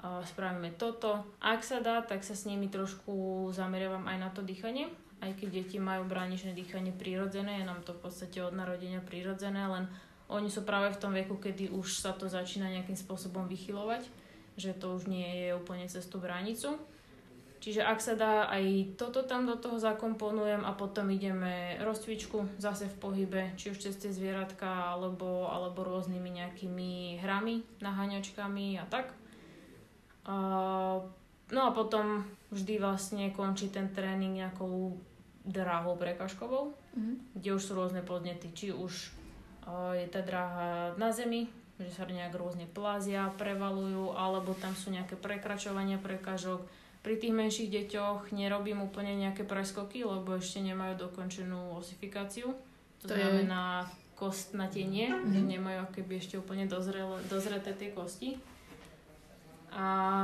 Spravíme 0.00 0.72
toto. 0.80 1.28
Ak 1.44 1.60
sa 1.60 1.84
dá, 1.84 2.00
tak 2.00 2.24
sa 2.24 2.32
s 2.32 2.48
nimi 2.48 2.72
trošku 2.72 3.48
zameriavam 3.52 4.08
aj 4.08 4.16
na 4.16 4.28
to 4.32 4.40
dýchanie. 4.40 4.88
Aj 5.20 5.28
keď 5.36 5.60
deti 5.60 5.76
majú 5.76 6.08
bráničné 6.08 6.56
dýchanie 6.56 6.96
prírodzené, 6.96 7.60
je 7.60 7.68
nám 7.68 7.84
to 7.84 7.92
v 7.92 8.08
podstate 8.08 8.40
od 8.40 8.56
narodenia 8.56 9.04
prírodzené, 9.04 9.68
len 9.68 9.84
oni 10.32 10.48
sú 10.48 10.64
práve 10.64 10.96
v 10.96 11.00
tom 11.02 11.12
veku, 11.12 11.36
kedy 11.36 11.68
už 11.68 12.00
sa 12.00 12.16
to 12.16 12.24
začína 12.24 12.72
nejakým 12.72 12.96
spôsobom 12.96 13.44
vychylovať, 13.44 14.08
že 14.56 14.72
to 14.72 14.96
už 14.96 15.04
nie 15.04 15.28
je 15.44 15.48
úplne 15.52 15.84
cez 15.84 16.08
tú 16.08 16.16
bránicu. 16.16 16.80
Čiže 17.60 17.84
ak 17.84 18.00
sa 18.00 18.16
dá, 18.16 18.48
aj 18.48 18.96
toto 18.96 19.20
tam 19.20 19.44
do 19.44 19.52
toho 19.52 19.76
zakomponujem 19.76 20.64
a 20.64 20.72
potom 20.72 21.12
ideme 21.12 21.76
rozcvičku 21.84 22.56
zase 22.56 22.88
v 22.88 22.96
pohybe, 22.96 23.42
či 23.60 23.68
už 23.68 23.84
cez 23.84 24.00
tie 24.00 24.08
zvieratka 24.08 24.96
alebo, 24.96 25.44
alebo 25.52 25.84
rôznymi 25.84 26.40
nejakými 26.40 27.20
hrami, 27.20 27.60
naháňačkami 27.84 28.80
a 28.80 28.88
tak. 28.88 29.12
No 31.50 31.60
a 31.66 31.70
potom 31.74 32.22
vždy 32.54 32.78
vlastne 32.78 33.30
končí 33.34 33.70
ten 33.70 33.90
tréning 33.90 34.38
nejakou 34.38 34.98
dráhou 35.42 35.96
prekažkovou, 35.96 36.76
Mhm. 36.94 37.38
kde 37.38 37.50
už 37.54 37.62
sú 37.62 37.72
rôzne 37.74 38.02
podnety, 38.04 38.52
či 38.52 38.74
už 38.74 39.14
je 39.94 40.06
tá 40.10 40.20
dráha 40.24 40.94
na 40.98 41.14
zemi, 41.14 41.46
že 41.78 41.88
sa 41.94 42.04
nejak 42.04 42.34
rôzne 42.34 42.66
plázia, 42.66 43.30
prevalujú, 43.38 44.12
alebo 44.12 44.52
tam 44.52 44.74
sú 44.74 44.90
nejaké 44.90 45.14
prekračovania 45.16 45.96
prekážok. 45.96 46.60
Pri 47.00 47.16
tých 47.16 47.32
menších 47.32 47.72
deťoch 47.72 48.36
nerobím 48.36 48.84
úplne 48.84 49.16
nejaké 49.16 49.48
preskoky, 49.48 50.04
lebo 50.04 50.36
ešte 50.36 50.60
nemajú 50.60 51.08
dokončenú 51.08 51.80
osifikáciu. 51.80 52.52
To, 53.00 53.08
to 53.08 53.16
znamená 53.16 53.88
je... 53.88 54.18
kostnatenie, 54.20 55.08
mm-hmm. 55.08 55.32
že 55.32 55.40
nemajú 55.40 55.82
keby 55.96 56.12
ešte 56.20 56.36
úplne 56.36 56.68
dozrele, 56.68 57.16
dozreté 57.32 57.72
tie 57.72 57.96
kosti. 57.96 58.36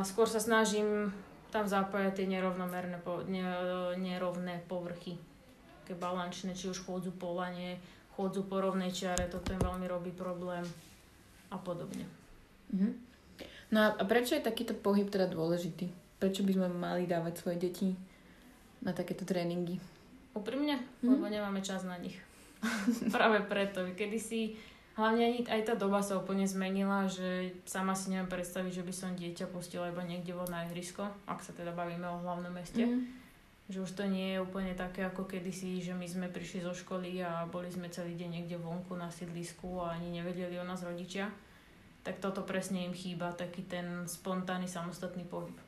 Skôr 0.06 0.30
sa 0.30 0.38
snažím 0.38 1.10
tam 1.50 1.66
zapájať 1.66 2.22
tie 2.22 2.26
nerovnomerné, 2.30 3.02
ne, 3.26 3.42
nerovné 3.98 4.62
povrchy. 4.70 5.18
Také 5.82 5.98
balančné, 5.98 6.54
či 6.54 6.70
už 6.70 6.86
chôdzu 6.86 7.10
po 7.18 7.34
lane, 7.34 7.82
chôdzu 8.14 8.46
po 8.46 8.62
rovnej 8.62 8.94
čiare, 8.94 9.26
toto 9.26 9.50
im 9.50 9.58
veľmi 9.58 9.86
robí 9.90 10.14
problém 10.14 10.62
a 11.50 11.58
podobne. 11.58 12.06
Mm-hmm. 12.70 12.92
No 13.74 13.98
a 13.98 14.02
prečo 14.06 14.38
je 14.38 14.46
takýto 14.46 14.78
pohyb 14.78 15.10
teda 15.10 15.26
dôležitý? 15.26 15.90
Prečo 16.22 16.46
by 16.46 16.52
sme 16.54 16.68
mali 16.70 17.10
dávať 17.10 17.42
svoje 17.42 17.58
deti 17.58 17.88
na 18.82 18.94
takéto 18.94 19.26
tréningy? 19.26 19.82
Úprimne? 20.38 20.78
Mm-hmm. 20.78 21.10
Lebo 21.10 21.26
nemáme 21.26 21.60
čas 21.66 21.82
na 21.82 21.98
nich. 21.98 22.14
Práve 23.14 23.42
preto. 23.46 23.82
Kedy 23.94 24.18
si 24.22 24.54
Hlavne 24.96 25.44
aj 25.44 25.60
tá 25.68 25.74
doba 25.76 26.00
sa 26.00 26.16
úplne 26.16 26.48
zmenila, 26.48 27.04
že 27.04 27.52
sama 27.68 27.92
si 27.92 28.08
neviem 28.08 28.32
predstaviť, 28.32 28.80
že 28.80 28.86
by 28.88 28.92
som 28.96 29.12
dieťa 29.12 29.52
pustila 29.52 29.92
iba 29.92 30.00
niekde 30.00 30.32
von 30.32 30.48
na 30.48 30.64
ihrisko, 30.64 31.04
ak 31.28 31.44
sa 31.44 31.52
teda 31.52 31.76
bavíme 31.76 32.08
o 32.08 32.24
hlavnom 32.24 32.48
meste. 32.48 32.80
Mm. 32.80 33.04
Že 33.68 33.78
už 33.84 33.90
to 33.92 34.04
nie 34.08 34.32
je 34.32 34.38
úplne 34.40 34.72
také 34.72 35.04
ako 35.04 35.28
kedysi, 35.28 35.84
že 35.84 35.92
my 35.92 36.08
sme 36.08 36.32
prišli 36.32 36.64
zo 36.64 36.72
školy 36.72 37.20
a 37.20 37.44
boli 37.44 37.68
sme 37.68 37.92
celý 37.92 38.16
deň 38.16 38.40
niekde 38.40 38.56
vonku 38.56 38.96
na 38.96 39.12
sídlisku 39.12 39.84
a 39.84 40.00
ani 40.00 40.16
nevedeli 40.16 40.56
o 40.56 40.64
nás 40.64 40.80
rodičia. 40.80 41.28
Tak 42.00 42.16
toto 42.16 42.40
presne 42.48 42.88
im 42.88 42.96
chýba, 42.96 43.36
taký 43.36 43.68
ten 43.68 44.08
spontánny 44.08 44.64
samostatný 44.64 45.28
pohyb. 45.28 45.60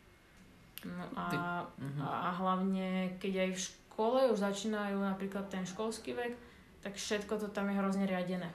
No 0.89 1.05
a, 1.21 1.69
mhm. 1.77 2.01
a 2.01 2.33
hlavne, 2.33 3.21
keď 3.21 3.45
aj 3.45 3.51
v 3.53 3.61
škole 3.61 4.21
už 4.33 4.41
začínajú 4.41 4.97
napríklad 5.05 5.53
ten 5.53 5.69
školský 5.69 6.17
vek, 6.17 6.33
tak 6.81 6.97
všetko 6.97 7.37
to 7.37 7.53
tam 7.53 7.69
je 7.69 7.77
hrozne 7.77 8.09
riadené 8.09 8.49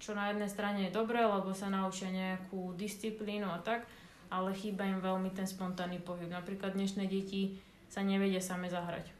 čo 0.00 0.16
na 0.16 0.32
jednej 0.32 0.48
strane 0.48 0.88
je 0.88 0.96
dobré, 0.96 1.20
lebo 1.20 1.52
sa 1.52 1.68
naučia 1.68 2.08
nejakú 2.08 2.72
disciplínu 2.74 3.46
a 3.46 3.60
tak, 3.60 3.84
ale 4.32 4.56
chýba 4.56 4.88
im 4.88 4.98
veľmi 4.98 5.30
ten 5.36 5.44
spontánny 5.44 6.00
pohyb. 6.00 6.32
Napríklad 6.32 6.72
dnešné 6.72 7.04
deti 7.04 7.60
sa 7.92 8.00
nevedia 8.00 8.40
same 8.40 8.72
zahrať. 8.72 9.12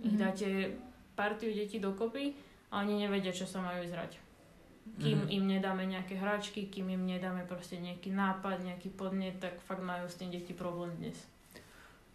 Ich 0.00 0.14
mm-hmm. 0.14 0.22
dáte 0.22 0.48
partiu 1.18 1.50
detí 1.52 1.82
dokopy 1.82 2.32
a 2.72 2.80
oni 2.86 3.04
nevedia, 3.04 3.34
čo 3.34 3.44
sa 3.44 3.60
majú 3.60 3.84
zrať. 3.84 4.16
Kým 4.96 5.28
mm-hmm. 5.28 5.36
im 5.36 5.44
nedáme 5.44 5.84
nejaké 5.84 6.16
hračky, 6.16 6.72
kým 6.72 6.88
im 6.88 7.04
nedáme 7.04 7.44
proste 7.44 7.76
nejaký 7.76 8.08
nápad, 8.14 8.64
nejaký 8.64 8.88
podnet, 8.96 9.36
tak 9.36 9.60
fakt 9.60 9.84
majú 9.84 10.08
s 10.08 10.16
tým 10.16 10.32
deti 10.32 10.56
problém 10.56 10.94
dnes. 10.96 11.18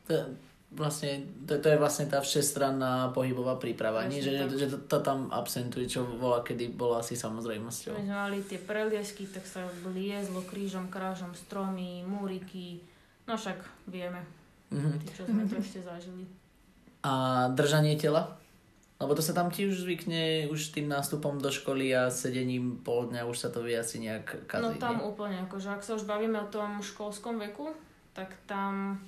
To, 0.09 0.33
vlastne, 0.73 1.23
to, 1.45 1.61
to 1.61 1.67
je 1.69 1.77
vlastne 1.77 2.05
tá 2.09 2.19
všestranná 2.19 3.13
pohybová 3.13 3.61
príprava, 3.61 4.05
nie? 4.09 4.19
Že, 4.19 4.49
že 4.57 4.67
to, 4.73 4.77
to 4.89 4.97
tam 4.99 5.29
absentuje, 5.29 5.85
čo 5.85 6.05
bola, 6.05 6.41
kedy 6.41 6.73
bolo 6.73 6.97
asi 6.97 7.13
samozrejmosťou. 7.13 7.93
My 7.93 8.03
sme 8.03 8.17
mali 8.17 8.39
tie 8.43 8.59
preliesky, 8.59 9.29
tak 9.29 9.45
sa 9.45 9.63
liezlo 9.93 10.41
krížom, 10.43 10.89
krážom, 10.89 11.31
stromy, 11.37 12.01
múriky, 12.03 12.81
no 13.29 13.37
však 13.37 13.61
vieme, 13.87 14.21
mm-hmm. 14.73 14.99
tí, 15.01 15.07
čo 15.13 15.23
sme 15.29 15.45
to 15.45 15.55
ešte 15.61 15.79
zažili. 15.85 16.25
A 17.05 17.47
držanie 17.53 17.95
tela? 17.95 18.39
Lebo 19.03 19.19
to 19.19 19.25
sa 19.25 19.35
tam 19.35 19.51
ti 19.51 19.67
už 19.67 19.83
zvykne 19.83 20.47
už 20.47 20.71
tým 20.71 20.87
nástupom 20.87 21.35
do 21.35 21.51
školy 21.51 21.91
a 21.91 22.07
sedením 22.07 22.79
pol 22.79 23.11
dňa 23.11 23.27
už 23.27 23.35
sa 23.35 23.49
to 23.51 23.59
vie 23.59 23.75
asi 23.75 23.99
nejak 23.99 24.47
kaziť. 24.47 24.79
No 24.79 24.79
tam 24.79 25.03
nie? 25.03 25.07
úplne, 25.11 25.37
akože 25.43 25.75
ak 25.75 25.83
sa 25.83 25.99
už 25.99 26.07
bavíme 26.07 26.39
o 26.39 26.47
tom 26.47 26.79
školskom 26.79 27.35
veku, 27.51 27.75
tak 28.15 28.31
tam 28.47 29.03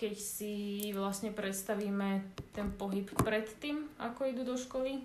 keď 0.00 0.16
si 0.16 0.88
vlastne 0.96 1.28
predstavíme 1.28 2.24
ten 2.56 2.72
pohyb 2.72 3.04
pred 3.20 3.44
tým, 3.60 3.84
ako 4.00 4.32
idú 4.32 4.48
do 4.48 4.56
školy 4.56 5.04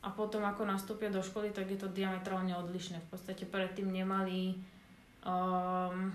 a 0.00 0.08
potom 0.08 0.40
ako 0.48 0.64
nastúpia 0.64 1.12
do 1.12 1.20
školy, 1.20 1.52
tak 1.52 1.68
je 1.68 1.76
to 1.76 1.92
diametrálne 1.92 2.56
odlišné. 2.56 3.04
V 3.04 3.08
podstate 3.12 3.44
predtým 3.44 3.92
nemali, 3.92 4.56
um, 5.28 6.08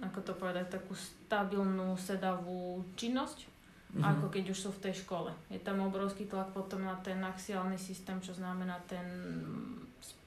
ako 0.00 0.18
to 0.24 0.32
povedať, 0.32 0.80
takú 0.80 0.96
stabilnú 0.96 2.00
sedavú 2.00 2.80
činnosť, 2.96 3.44
mm-hmm. 3.44 4.08
ako 4.08 4.32
keď 4.32 4.56
už 4.56 4.58
sú 4.58 4.70
v 4.72 4.82
tej 4.88 5.04
škole. 5.04 5.28
Je 5.52 5.60
tam 5.60 5.84
obrovský 5.84 6.24
tlak 6.24 6.56
potom 6.56 6.80
na 6.80 6.96
ten 7.04 7.20
axiálny 7.20 7.76
systém, 7.76 8.16
čo 8.24 8.32
znamená 8.32 8.80
ten 8.88 9.04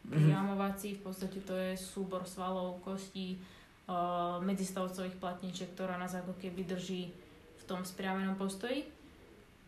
priamovací, 0.06 1.02
v 1.02 1.10
podstate 1.10 1.42
to 1.42 1.58
je 1.58 1.74
súbor 1.74 2.30
svalov, 2.30 2.78
kostí, 2.86 3.42
uh, 3.90 4.38
medzistavcových 4.38 5.18
platničiek, 5.18 5.74
ktorá 5.74 5.98
nás 5.98 6.14
ako 6.14 6.38
keby 6.38 6.70
drží 6.70 7.29
tom 7.70 7.86
spriamenom 7.86 8.34
postoji, 8.34 8.90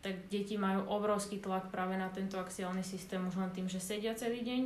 tak 0.02 0.26
deti 0.26 0.58
majú 0.58 0.90
obrovský 0.90 1.38
tlak 1.38 1.70
práve 1.70 1.94
na 1.94 2.10
tento 2.10 2.34
axiálny 2.34 2.82
systém 2.82 3.22
už 3.22 3.38
len 3.38 3.54
tým, 3.54 3.70
že 3.70 3.78
sedia 3.78 4.18
celý 4.18 4.42
deň 4.42 4.62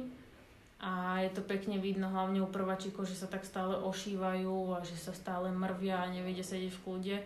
a 0.81 1.25
je 1.25 1.31
to 1.33 1.41
pekne 1.45 1.81
vidno 1.81 2.09
hlavne 2.13 2.41
u 2.45 2.49
prvačíkov, 2.49 3.09
že 3.09 3.17
sa 3.17 3.29
tak 3.29 3.49
stále 3.49 3.77
ošívajú 3.81 4.77
a 4.77 4.85
že 4.85 4.97
sa 4.97 5.13
stále 5.13 5.49
mrvia 5.49 6.05
a 6.05 6.13
nevedia 6.13 6.45
sedieť 6.45 6.73
v 6.73 6.83
kľude. 6.85 7.17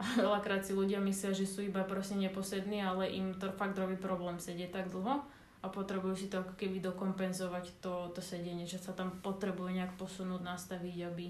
A 0.00 0.04
veľakrát 0.16 0.64
si 0.64 0.72
ľudia 0.72 1.00
myslia, 1.00 1.32
že 1.36 1.44
sú 1.44 1.60
iba 1.64 1.84
proste 1.84 2.16
neposední, 2.16 2.80
ale 2.80 3.12
im 3.12 3.36
to 3.36 3.52
fakt 3.56 3.76
robí 3.76 3.96
problém 4.00 4.40
sedieť 4.40 4.80
tak 4.80 4.86
dlho 4.92 5.20
a 5.60 5.66
potrebujú 5.68 6.16
si 6.16 6.32
to 6.32 6.40
ako 6.40 6.56
keby 6.56 6.80
dokompenzovať 6.80 7.84
to, 7.84 8.08
to 8.16 8.20
sedenie, 8.24 8.64
že 8.64 8.80
sa 8.80 8.96
tam 8.96 9.12
potrebujú 9.20 9.68
nejak 9.76 9.92
posunúť, 10.00 10.40
nastaviť, 10.40 10.96
aby, 11.04 11.28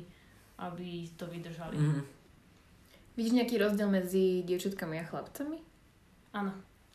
aby 0.63 1.11
to 1.19 1.27
vydržali. 1.27 1.79
Mm-hmm. 1.79 2.20
Vidíš 3.19 3.35
nejaký 3.37 3.57
rozdiel 3.59 3.89
medzi 3.91 4.47
dievčatkami 4.47 5.03
a 5.03 5.05
chlapcami? 5.05 5.59
Áno, 6.31 6.53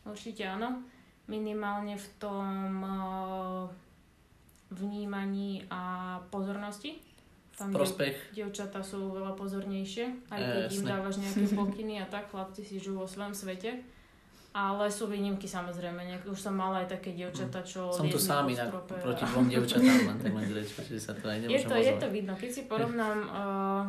určite 0.08 0.48
áno. 0.48 0.80
Minimálne 1.26 1.98
v 1.98 2.08
tom 2.16 2.46
uh, 2.80 3.66
vnímaní 4.72 5.66
a 5.68 6.16
pozornosti. 6.30 6.98
Tam 7.56 7.72
prospech. 7.72 8.36
Dievčatá 8.36 8.84
sú 8.84 9.16
veľa 9.16 9.32
pozornejšie, 9.32 10.28
aj 10.28 10.40
keď 10.44 10.64
e, 10.68 10.74
im 10.76 10.84
dávaš 10.84 11.16
nejaké 11.24 11.48
pokyny 11.58 11.94
a 12.04 12.06
tak, 12.06 12.28
chlapci 12.28 12.60
si 12.60 12.76
žijú 12.76 13.00
vo 13.00 13.08
svojom 13.08 13.32
svete. 13.32 13.80
Ale 14.56 14.88
sú 14.88 15.08
výnimky 15.08 15.44
samozrejme. 15.44 16.00
Nejak, 16.00 16.32
už 16.32 16.36
som 16.36 16.56
mala 16.56 16.84
aj 16.84 16.96
také 16.96 17.12
dievčatá, 17.12 17.60
čo 17.60 17.92
Som 17.92 18.08
tu 18.08 18.16
sám 18.16 18.48
inak 18.48 18.72
proti 18.72 19.24
dvom 19.24 19.52
dievčatám, 19.52 20.00
len 20.08 20.16
tak 20.16 20.32
len 20.32 20.44
že 20.64 20.96
sa 20.96 21.12
to 21.12 21.28
aj 21.28 21.38
nemôžem 21.44 21.60
Je 21.60 21.68
to, 21.68 21.76
je 21.76 21.94
to 22.00 22.08
vidno. 22.08 22.32
Keď 22.36 22.50
si 22.52 22.62
porovnám 22.64 23.18
uh, 23.28 23.84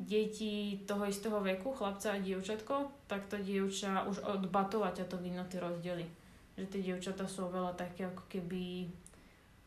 deti 0.00 0.80
toho 0.88 1.04
istého 1.04 1.36
veku, 1.44 1.76
chlapca 1.76 2.16
a 2.16 2.22
dievčatko, 2.22 2.88
tak 3.04 3.28
to 3.28 3.36
dievča 3.36 4.08
už 4.08 4.24
od 4.24 4.48
batovaťa 4.48 5.04
to 5.04 5.20
vidno 5.20 5.44
tie 5.44 5.60
rozdiely. 5.60 6.08
Že 6.56 6.64
tie 6.72 6.80
dievčatá 6.80 7.28
sú 7.28 7.52
veľa 7.52 7.76
také 7.76 8.08
ako 8.08 8.24
keby, 8.32 8.88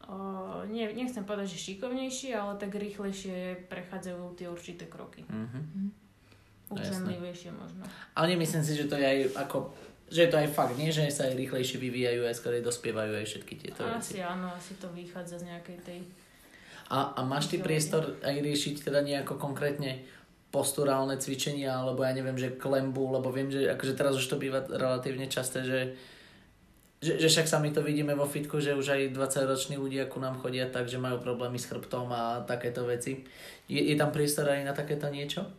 uh, 0.10 0.66
nie, 0.66 0.90
nechcem 0.98 1.22
povedať, 1.22 1.54
že 1.54 1.74
šikovnejšie, 1.74 2.34
ale 2.34 2.58
tak 2.58 2.74
rýchlejšie 2.74 3.70
prechádzajú 3.70 4.22
tie 4.34 4.48
určité 4.50 4.90
kroky. 4.90 5.22
Mm-hmm. 5.30 5.86
Učenlivejšie 6.74 7.54
možno. 7.54 7.86
Ale 8.18 8.34
nemyslím 8.34 8.66
si, 8.66 8.74
že 8.74 8.90
to 8.90 8.98
je 8.98 9.06
aj 9.06 9.20
ako 9.38 9.70
že 10.14 10.30
je 10.30 10.30
to 10.30 10.38
aj 10.38 10.50
fakt, 10.54 10.78
nie? 10.78 10.94
Že 10.94 11.10
sa 11.10 11.26
aj 11.26 11.34
rýchlejšie 11.42 11.82
vyvíjajú, 11.82 12.22
aj 12.30 12.38
skôr 12.38 12.54
dospievajú 12.62 13.18
aj 13.18 13.26
všetky 13.26 13.54
tieto 13.58 13.82
asi 13.82 13.90
veci. 13.90 14.14
Asi 14.14 14.18
áno, 14.22 14.48
asi 14.54 14.78
to 14.78 14.86
vychádza 14.94 15.42
z 15.42 15.50
nejakej 15.50 15.78
tej... 15.82 16.00
A, 16.94 17.18
a 17.18 17.20
máš 17.26 17.50
ty 17.50 17.58
priestor 17.58 18.22
aj 18.22 18.36
riešiť 18.38 18.86
teda 18.86 19.02
nejako 19.02 19.42
konkrétne 19.42 20.06
posturálne 20.54 21.18
cvičenia, 21.18 21.82
alebo 21.82 22.06
ja 22.06 22.14
neviem, 22.14 22.38
že 22.38 22.54
klembu, 22.54 23.18
lebo 23.18 23.34
viem, 23.34 23.50
že 23.50 23.74
akože 23.74 23.98
teraz 23.98 24.14
už 24.14 24.30
to 24.30 24.38
býva 24.38 24.62
relatívne 24.62 25.26
časté, 25.26 25.66
že, 25.66 25.98
že, 27.02 27.18
že 27.18 27.26
však 27.26 27.50
sami 27.50 27.74
to 27.74 27.82
vidíme 27.82 28.14
vo 28.14 28.30
fitku, 28.30 28.62
že 28.62 28.78
už 28.78 28.94
aj 28.94 29.18
20-roční 29.18 29.82
ľudia 29.82 30.06
ku 30.06 30.22
nám 30.22 30.38
chodia 30.38 30.70
tak, 30.70 30.86
že 30.86 31.02
majú 31.02 31.18
problémy 31.18 31.58
s 31.58 31.66
chrbtom 31.66 32.06
a 32.14 32.46
takéto 32.46 32.86
veci. 32.86 33.26
Je, 33.66 33.82
je 33.82 33.98
tam 33.98 34.14
priestor 34.14 34.46
aj 34.46 34.62
na 34.62 34.78
takéto 34.78 35.10
niečo? 35.10 35.50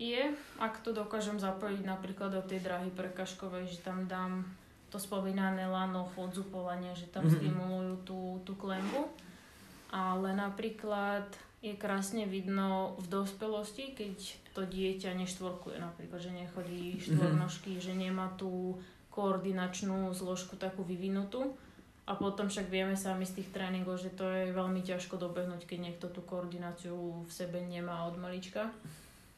Je, 0.00 0.32
ak 0.56 0.80
to 0.80 0.96
dokážem 0.96 1.36
zapojiť 1.36 1.84
napríklad 1.84 2.32
do 2.32 2.42
tej 2.48 2.64
drahy 2.64 2.88
prekažkovej, 2.96 3.68
že 3.68 3.84
tam 3.84 4.08
dám 4.08 4.42
to 4.88 4.96
spomínané 4.96 5.68
lano, 5.68 6.08
chodzu 6.16 6.48
polania, 6.48 6.96
že 6.96 7.12
tam 7.12 7.28
mm-hmm. 7.28 7.38
stimulujú 7.44 7.94
tú, 8.08 8.20
tú 8.48 8.52
klembu. 8.56 9.06
Ale 9.92 10.32
napríklad 10.34 11.28
je 11.64 11.72
krásne 11.72 12.28
vidno 12.28 12.92
v 13.00 13.06
dospelosti, 13.08 13.96
keď 13.96 14.20
to 14.52 14.68
dieťa 14.68 15.16
neštvorkuje 15.16 15.80
napríklad, 15.80 16.20
že 16.20 16.36
nechodí 16.36 17.00
mhm. 17.00 17.00
štvornožky, 17.00 17.70
mm-hmm. 17.74 17.86
že 17.88 17.92
nemá 17.96 18.28
tú 18.36 18.76
koordinačnú 19.08 20.12
zložku 20.12 20.60
takú 20.60 20.84
vyvinutú. 20.84 21.56
A 22.04 22.20
potom 22.20 22.52
však 22.52 22.68
vieme 22.68 23.00
sami 23.00 23.24
z 23.24 23.40
tých 23.40 23.48
tréningov, 23.48 23.96
že 23.96 24.12
to 24.12 24.28
je 24.28 24.52
veľmi 24.52 24.84
ťažko 24.84 25.16
dobehnúť, 25.16 25.64
keď 25.64 25.78
niekto 25.88 26.12
tú 26.12 26.20
koordináciu 26.20 27.24
v 27.24 27.32
sebe 27.32 27.64
nemá 27.64 28.04
od 28.04 28.20
malička. 28.20 28.68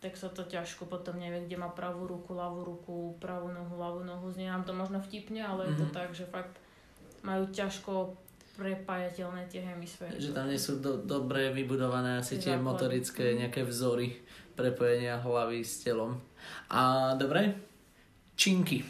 Tak 0.03 0.19
sa 0.19 0.35
to 0.35 0.43
ťažko 0.43 0.91
potom 0.91 1.15
nevie, 1.15 1.47
kde 1.47 1.63
má 1.63 1.71
pravú 1.71 2.11
ruku, 2.11 2.35
ľavú 2.35 2.67
ruku, 2.67 3.15
pravú 3.23 3.55
nohu, 3.55 3.71
ľavú 3.79 4.03
nohu. 4.03 4.27
Znie 4.35 4.51
nám 4.51 4.67
to 4.67 4.75
možno 4.75 4.99
vtipne, 4.99 5.47
ale 5.47 5.63
mm-hmm. 5.63 5.79
je 5.79 5.79
to 5.79 5.87
mhm. 5.87 5.95
tak, 5.95 6.09
že 6.11 6.27
fakt 6.27 6.59
majú 7.23 7.47
ťažko 7.55 8.19
prepájateľné 8.57 9.47
tie 9.47 9.61
hemisféry. 9.61 10.17
Že 10.17 10.33
tam 10.33 10.49
nie 10.49 10.57
sú 10.57 10.81
do, 10.81 10.97
dobre 10.97 11.53
vybudované 11.53 12.19
asi 12.19 12.41
tie 12.41 12.57
Základy. 12.57 12.65
motorické 12.65 13.25
nejaké 13.37 13.63
vzory 13.63 14.17
prepojenia 14.57 15.21
hlavy 15.21 15.61
s 15.61 15.85
telom. 15.85 16.17
A 16.73 17.13
dobre, 17.15 17.53
činky. 18.35 18.81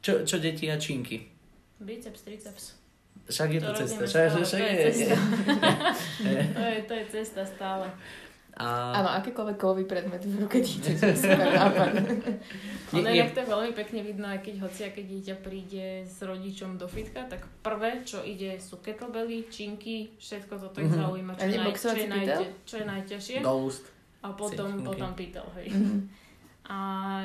Čo, 0.00 0.24
čo 0.24 0.40
deti 0.40 0.66
a 0.66 0.80
činky? 0.80 1.22
Biceps, 1.78 2.24
triceps. 2.24 2.64
Však 3.22 3.48
je 3.52 3.60
to, 3.60 3.70
To 3.70 3.78
cesta. 3.86 4.02
Však, 4.02 4.24
stále, 4.26 4.42
však 4.42 4.60
to 4.60 4.66
je 4.66 4.76
cesta. 4.82 5.04
je. 5.06 6.42
To 6.56 6.62
je, 6.64 6.78
to 6.82 6.92
je 6.94 7.04
cesta 7.06 7.42
stále. 7.46 7.86
A 8.52 8.92
Áno, 8.94 9.08
akékoľvek 9.16 9.56
kovový 9.56 9.84
predmet 9.84 10.20
v 10.20 10.44
ruke. 10.44 10.60
Super 10.60 11.48
nápad. 11.50 12.04
Je- 12.92 13.24
to 13.24 13.40
je 13.40 13.48
veľmi 13.48 13.72
pekne 13.72 14.04
vidno, 14.04 14.28
aj 14.28 14.44
keď 14.44 14.54
hoci, 14.60 14.84
keď 14.86 15.04
dieťa 15.08 15.36
príde 15.40 16.04
s 16.04 16.20
rodičom 16.20 16.76
do 16.76 16.84
fitka, 16.84 17.24
tak 17.24 17.48
prvé, 17.62 18.04
čo 18.04 18.20
ide, 18.20 18.60
sú 18.60 18.76
kettlebelly, 18.76 19.48
činky, 19.48 20.12
všetko 20.16 20.60
toto 20.60 20.78
ich 20.78 20.92
Mhm. 20.92 21.00
zaujíma, 21.00 21.32
čo, 21.32 21.48
naj, 21.48 21.72
čo, 21.72 21.88
je 21.90 22.06
najte, 22.06 22.44
čo 22.62 22.74
je 22.76 22.86
najťažšie. 22.86 23.36
do 23.40 23.54
úst. 23.58 23.88
A 24.20 24.28
potom, 24.30 24.84
potom 24.84 25.16
pytel, 25.16 25.48
hej. 25.56 25.72
Mhm. 25.72 25.98
A 26.64 26.76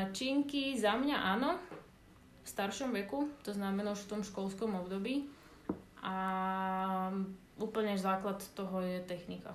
činky 0.10 0.74
za 0.74 0.96
mňa 0.96 1.18
áno, 1.36 1.60
v 2.42 2.48
staršom 2.48 2.96
veku, 2.96 3.28
to 3.44 3.52
znamená 3.52 3.92
už 3.92 4.08
v 4.08 4.10
tom 4.10 4.22
školskom 4.24 4.74
období. 4.78 5.28
A 6.00 6.16
úplne 7.58 7.94
základ 7.94 8.40
toho 8.56 8.80
je 8.80 9.04
technika. 9.04 9.52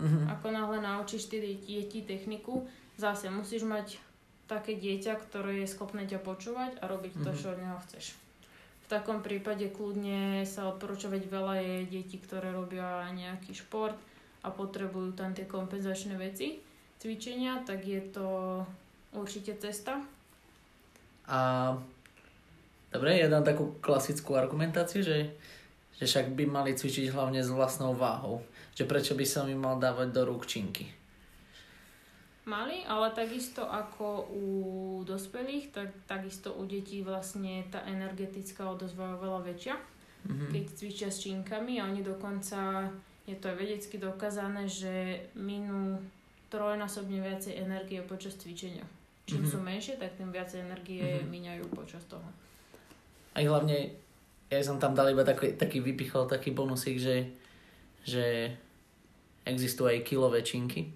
Mhm. 0.00 0.32
Ako 0.32 0.48
náhle 0.50 0.80
naučíš 0.80 1.28
ty 1.28 1.38
deti 1.40 2.00
techniku, 2.02 2.64
zase 2.96 3.28
musíš 3.28 3.62
mať 3.62 4.00
také 4.48 4.74
dieťa, 4.74 5.14
ktoré 5.28 5.62
je 5.62 5.70
schopné 5.70 6.10
ťa 6.10 6.18
počúvať 6.24 6.82
a 6.82 6.90
robiť 6.90 7.22
to, 7.22 7.30
Mhm. 7.30 7.38
čo 7.38 7.46
od 7.54 7.58
neho 7.62 7.78
chceš. 7.86 8.18
V 8.82 8.98
takom 8.98 9.22
prípade 9.22 9.70
kľudne 9.70 10.42
sa 10.42 10.66
odporúča, 10.66 11.06
veď 11.06 11.30
veľa 11.30 11.54
je 11.62 11.76
detí, 11.86 12.18
ktoré 12.18 12.50
robia 12.50 13.06
nejaký 13.14 13.54
šport 13.54 13.94
a 14.42 14.50
potrebujú 14.50 15.14
tam 15.14 15.30
tie 15.30 15.46
kompenzačné 15.46 16.18
veci, 16.18 16.58
cvičenia, 16.98 17.62
tak 17.62 17.86
je 17.86 18.02
to 18.10 18.26
určite 19.14 19.54
cesta. 19.62 20.02
A 21.30 21.70
dobre, 22.90 23.22
ja 23.22 23.30
dám 23.30 23.46
takú 23.46 23.78
klasickú 23.78 24.34
argumentáciu, 24.34 25.06
že, 25.06 25.30
že 26.00 26.08
však 26.08 26.32
by 26.32 26.44
mali 26.48 26.72
cvičiť 26.72 27.12
hlavne 27.12 27.44
s 27.44 27.52
vlastnou 27.52 27.92
váhou. 27.92 28.40
Že 28.72 28.88
prečo 28.88 29.12
by 29.12 29.26
som 29.28 29.44
im 29.46 29.60
mal 29.60 29.76
dávať 29.76 30.16
do 30.16 30.24
rúk 30.24 30.48
činky. 30.48 30.88
Mali, 32.48 32.82
ale 32.88 33.12
takisto 33.12 33.68
ako 33.68 34.32
u 34.32 34.44
dospelých, 35.04 35.70
tak 35.70 35.92
takisto 36.08 36.56
u 36.56 36.64
detí 36.64 37.04
vlastne 37.04 37.68
tá 37.68 37.84
energetická 37.84 38.64
odozva 38.66 39.12
je 39.12 39.22
veľa 39.22 39.40
väčšia. 39.44 39.76
Mhm. 40.20 40.52
keď 40.52 40.64
cvičia 40.76 41.08
s 41.08 41.24
činkami 41.24 41.80
a 41.80 41.88
oni 41.88 42.04
dokonca, 42.04 42.92
je 43.24 43.32
to 43.40 43.48
aj 43.48 43.56
vedecky 43.56 43.96
dokázané, 43.96 44.68
že 44.68 45.16
minú 45.32 45.96
trojnásobne 46.52 47.24
viacej 47.24 47.56
energie 47.56 48.04
počas 48.04 48.36
cvičenia. 48.36 48.84
Čím 49.24 49.46
Mhm. 49.46 49.48
sú 49.48 49.58
menšie, 49.64 49.96
tak 49.96 50.20
tým 50.20 50.28
viacej 50.28 50.60
energie 50.60 51.24
Mhm. 51.24 51.24
míňajú 51.24 51.64
počas 51.72 52.04
toho. 52.04 52.26
Aj 53.32 53.40
hlavne, 53.40 53.96
ja 54.50 54.60
som 54.66 54.82
tam 54.82 54.98
dal 54.98 55.14
iba 55.14 55.22
taký, 55.22 55.54
taký 55.54 55.78
vypichol 55.78 56.26
taký 56.26 56.50
bonusik, 56.50 56.98
že, 56.98 57.30
že 58.02 58.50
existujú 59.46 59.94
aj 59.94 60.02
kilové 60.02 60.42
činky. 60.42 60.90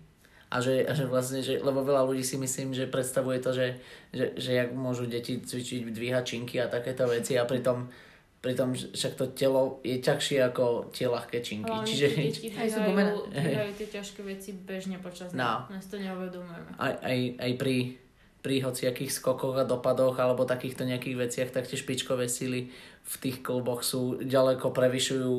A 0.54 0.62
že, 0.62 0.87
a 0.87 0.94
že 0.94 1.11
vlastne, 1.11 1.42
že, 1.42 1.58
lebo 1.58 1.82
veľa 1.82 2.06
ľudí 2.06 2.23
si 2.23 2.38
myslím, 2.38 2.75
že 2.75 2.87
predstavuje 2.87 3.42
to, 3.42 3.50
že, 3.50 3.78
že, 4.14 4.38
že 4.38 4.50
jak 4.54 4.70
môžu 4.70 5.11
deti 5.11 5.42
cvičiť, 5.42 5.90
dvíhať 5.90 6.25
činky 6.26 6.62
a 6.62 6.70
takéto 6.70 7.11
veci 7.11 7.34
a 7.34 7.42
pritom, 7.42 7.90
pritom 8.38 8.70
však 8.70 9.18
to 9.18 9.34
telo 9.34 9.82
je 9.82 9.99
ťažšie 9.99 10.38
ako 10.46 10.94
tie 10.94 11.11
ľahké 11.11 11.42
činky. 11.42 11.66
Hlavne 11.66 11.90
Čiže 11.90 12.06
tie 12.06 12.23
deti 12.30 12.49
dvíhajú 12.54 13.73
tie 13.75 13.88
ťažké 13.99 14.20
veci 14.23 14.50
bežne 14.54 15.02
počas 15.02 15.34
No. 15.34 15.66
Nás 15.66 15.90
to 15.90 15.99
neuvedomujeme. 15.99 16.70
aj, 16.78 17.02
aj, 17.02 17.18
aj 17.34 17.52
pri, 17.58 17.99
pri 18.44 18.60
hociakých 18.60 19.08
skokoch 19.08 19.56
a 19.56 19.64
dopadoch 19.64 20.20
alebo 20.20 20.44
takýchto 20.44 20.84
nejakých 20.84 21.16
veciach, 21.16 21.49
tak 21.49 21.64
tie 21.64 21.80
špičkové 21.80 22.28
sily 22.28 22.69
v 23.00 23.14
tých 23.16 23.40
kluboch 23.40 23.80
sú 23.80 24.21
ďaleko 24.21 24.69
prevyšujú 24.69 25.32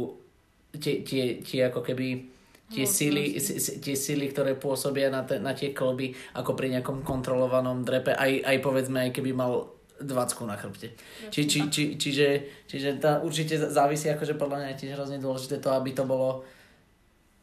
tie, 0.82 1.06
tie, 1.06 1.38
tie 1.46 1.70
ako 1.70 1.86
keby 1.86 2.34
tie 2.66 2.90
síly, 2.90 3.38
Mocnosti. 3.38 3.46
si- 3.46 3.62
si- 3.62 3.78
tie 3.78 3.94
síly, 3.94 4.26
ktoré 4.34 4.58
pôsobia 4.58 5.14
na, 5.14 5.22
te, 5.22 5.38
na 5.38 5.54
tie 5.54 5.70
kloby 5.70 6.18
ako 6.34 6.58
pri 6.58 6.74
nejakom 6.74 7.06
kontrolovanom 7.06 7.86
drepe, 7.86 8.10
aj, 8.18 8.42
aj 8.42 8.58
povedzme, 8.66 9.06
aj 9.06 9.12
keby 9.14 9.38
mal 9.38 9.70
20 10.02 10.50
na 10.50 10.58
chrbte. 10.58 10.98
Či, 11.30 11.46
či, 11.46 11.60
či, 11.70 11.84
čiže, 11.96 12.28
čiže 12.66 12.98
tá 12.98 13.22
určite 13.22 13.56
závisí, 13.56 14.10
akože 14.10 14.34
podľa 14.34 14.58
mňa 14.66 14.68
je 14.74 14.80
tiež 14.82 14.98
hrozne 14.98 15.22
dôležité 15.22 15.62
to, 15.62 15.70
aby 15.72 15.94
to 15.94 16.10
bolo 16.10 16.42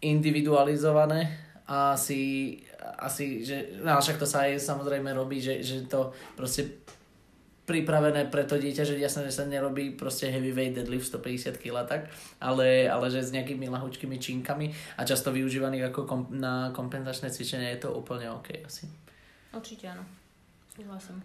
individualizované 0.02 1.51
asi, 1.68 2.59
asi 2.98 3.46
že, 3.46 3.79
no 3.81 3.94
však 3.98 4.18
to 4.18 4.27
sa 4.27 4.51
aj 4.51 4.59
samozrejme 4.59 5.14
robí, 5.14 5.38
že, 5.38 5.62
že 5.62 5.87
to 5.87 6.11
proste 6.35 6.83
pripravené 7.62 8.27
pre 8.27 8.42
to 8.42 8.59
dieťa, 8.59 8.83
že 8.83 8.98
jasné, 8.98 9.31
že 9.31 9.38
sa 9.38 9.46
nerobí 9.46 9.94
proste 9.94 10.27
heavyweight 10.27 10.75
deadlift 10.75 11.07
150 11.07 11.62
kg 11.62 11.87
tak, 11.87 12.11
ale, 12.42 12.90
ale 12.90 13.07
že 13.07 13.22
s 13.22 13.31
nejakými 13.31 13.70
lahučkými 13.70 14.18
činkami 14.18 14.75
a 14.98 15.07
často 15.07 15.31
využívaných 15.31 15.94
ako 15.94 16.01
kom, 16.05 16.22
na 16.35 16.75
kompenzačné 16.75 17.31
cvičenie 17.31 17.70
je 17.79 17.87
to 17.87 17.94
úplne 17.94 18.27
OK 18.35 18.66
asi. 18.66 18.90
Určite 19.55 19.94
áno. 19.94 20.03
Súhlasím. 20.75 21.22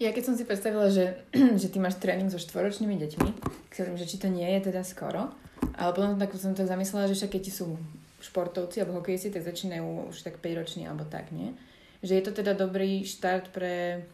Ja 0.00 0.14
keď 0.14 0.32
som 0.32 0.34
si 0.38 0.46
predstavila, 0.46 0.88
že, 0.88 1.26
že 1.60 1.68
ty 1.68 1.82
máš 1.82 1.98
tréning 1.98 2.30
so 2.30 2.38
štvoročnými 2.38 2.94
deťmi, 2.94 3.28
tak 3.42 3.72
hovorím, 3.82 3.98
že 3.98 4.08
či 4.08 4.16
to 4.22 4.30
nie 4.30 4.46
je 4.46 4.70
teda 4.70 4.86
skoro, 4.86 5.34
ale 5.74 5.90
potom 5.90 6.16
tak 6.16 6.32
som 6.38 6.54
tak 6.54 6.70
zamyslela, 6.70 7.10
že 7.10 7.18
však 7.18 7.34
keď 7.34 7.44
sú 7.50 7.74
športovci 8.20 8.80
alebo 8.80 9.00
hokejisti, 9.00 9.32
tak 9.32 9.42
začínajú 9.44 10.12
už 10.12 10.22
tak 10.22 10.38
5 10.38 10.60
roční 10.60 10.86
alebo 10.86 11.08
tak, 11.08 11.32
nie? 11.32 11.56
Že 12.00 12.12
je 12.16 12.24
to 12.24 12.32
teda 12.44 12.52
dobrý 12.56 13.04
štart 13.04 13.52
pre 13.52 14.04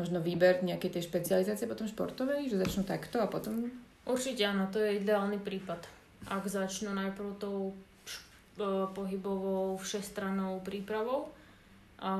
možno 0.00 0.24
výber 0.24 0.64
nejakej 0.64 0.96
tej 0.96 1.02
špecializácie 1.08 1.68
potom 1.68 1.84
športovej, 1.84 2.48
že 2.48 2.60
začnú 2.60 2.88
takto 2.88 3.20
a 3.20 3.28
potom... 3.28 3.68
Určite 4.08 4.48
áno, 4.48 4.68
to 4.72 4.80
je 4.80 5.00
ideálny 5.00 5.36
prípad. 5.36 5.84
Ak 6.28 6.48
začnú 6.48 6.96
najprv 6.96 7.36
tou 7.36 7.70
e, 7.70 7.74
pohybovou 8.96 9.76
všestranou 9.76 10.64
prípravou, 10.64 11.28
a 12.00 12.10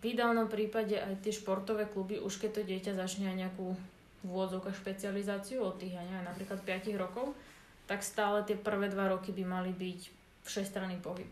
v 0.00 0.04
ideálnom 0.08 0.48
prípade 0.48 0.96
aj 0.96 1.20
tie 1.20 1.32
športové 1.36 1.84
kluby, 1.84 2.16
už 2.16 2.40
keď 2.40 2.50
to 2.56 2.62
dieťa 2.64 2.92
začne 2.96 3.28
aj 3.28 3.36
nejakú 3.44 3.76
vôdzovka 4.24 4.72
špecializáciu 4.72 5.60
od 5.60 5.76
tých, 5.76 5.94
ja 5.94 6.02
neviem, 6.02 6.24
napríklad 6.24 6.64
5 6.64 6.96
rokov, 6.96 7.36
tak 7.84 8.00
stále 8.00 8.42
tie 8.42 8.56
prvé 8.56 8.88
dva 8.88 9.12
roky 9.12 9.30
by 9.30 9.44
mali 9.44 9.70
byť 9.70 10.00
všestranný 10.46 11.02
pohyb. 11.02 11.28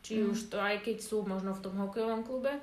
Či 0.00 0.22
Mm. 0.22 0.32
už 0.32 0.38
to 0.50 0.56
aj 0.56 0.80
keď 0.82 0.98
sú 1.02 1.22
možno 1.26 1.52
v 1.52 1.62
tom 1.62 1.74
hokejovom 1.76 2.24
klube, 2.24 2.56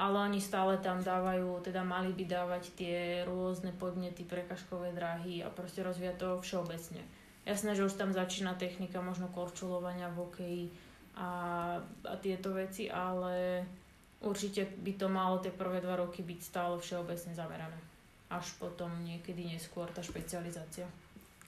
ale 0.00 0.16
oni 0.16 0.40
stále 0.40 0.80
tam 0.80 1.02
dávajú, 1.02 1.60
teda 1.60 1.84
mali 1.84 2.14
by 2.16 2.24
dávať 2.24 2.72
tie 2.72 3.26
rôzne 3.28 3.74
podnety, 3.76 4.24
prekažkové 4.24 4.96
dráhy 4.96 5.44
a 5.44 5.52
proste 5.52 5.84
rozvíjať 5.84 6.16
to 6.16 6.28
všeobecne. 6.40 7.02
Jasné, 7.44 7.76
že 7.76 7.84
už 7.84 7.96
tam 7.96 8.12
začína 8.12 8.54
technika 8.54 9.00
možno 9.00 9.28
korčulovania 9.32 10.12
v 10.12 10.20
hokeji 10.24 10.64
a, 11.16 11.28
a 12.04 12.14
tieto 12.20 12.52
veci, 12.56 12.88
ale 12.88 13.64
určite 14.20 14.68
by 14.80 14.92
to 14.96 15.06
malo 15.08 15.40
tie 15.40 15.52
prvé 15.52 15.80
dva 15.80 15.96
roky 16.00 16.24
byť 16.24 16.40
stále 16.40 16.76
všeobecne 16.80 17.32
zamerané. 17.32 17.80
Až 18.30 18.56
potom 18.60 18.92
niekedy 19.02 19.48
neskôr 19.48 19.88
tá 19.90 20.04
špecializácia. 20.04 20.86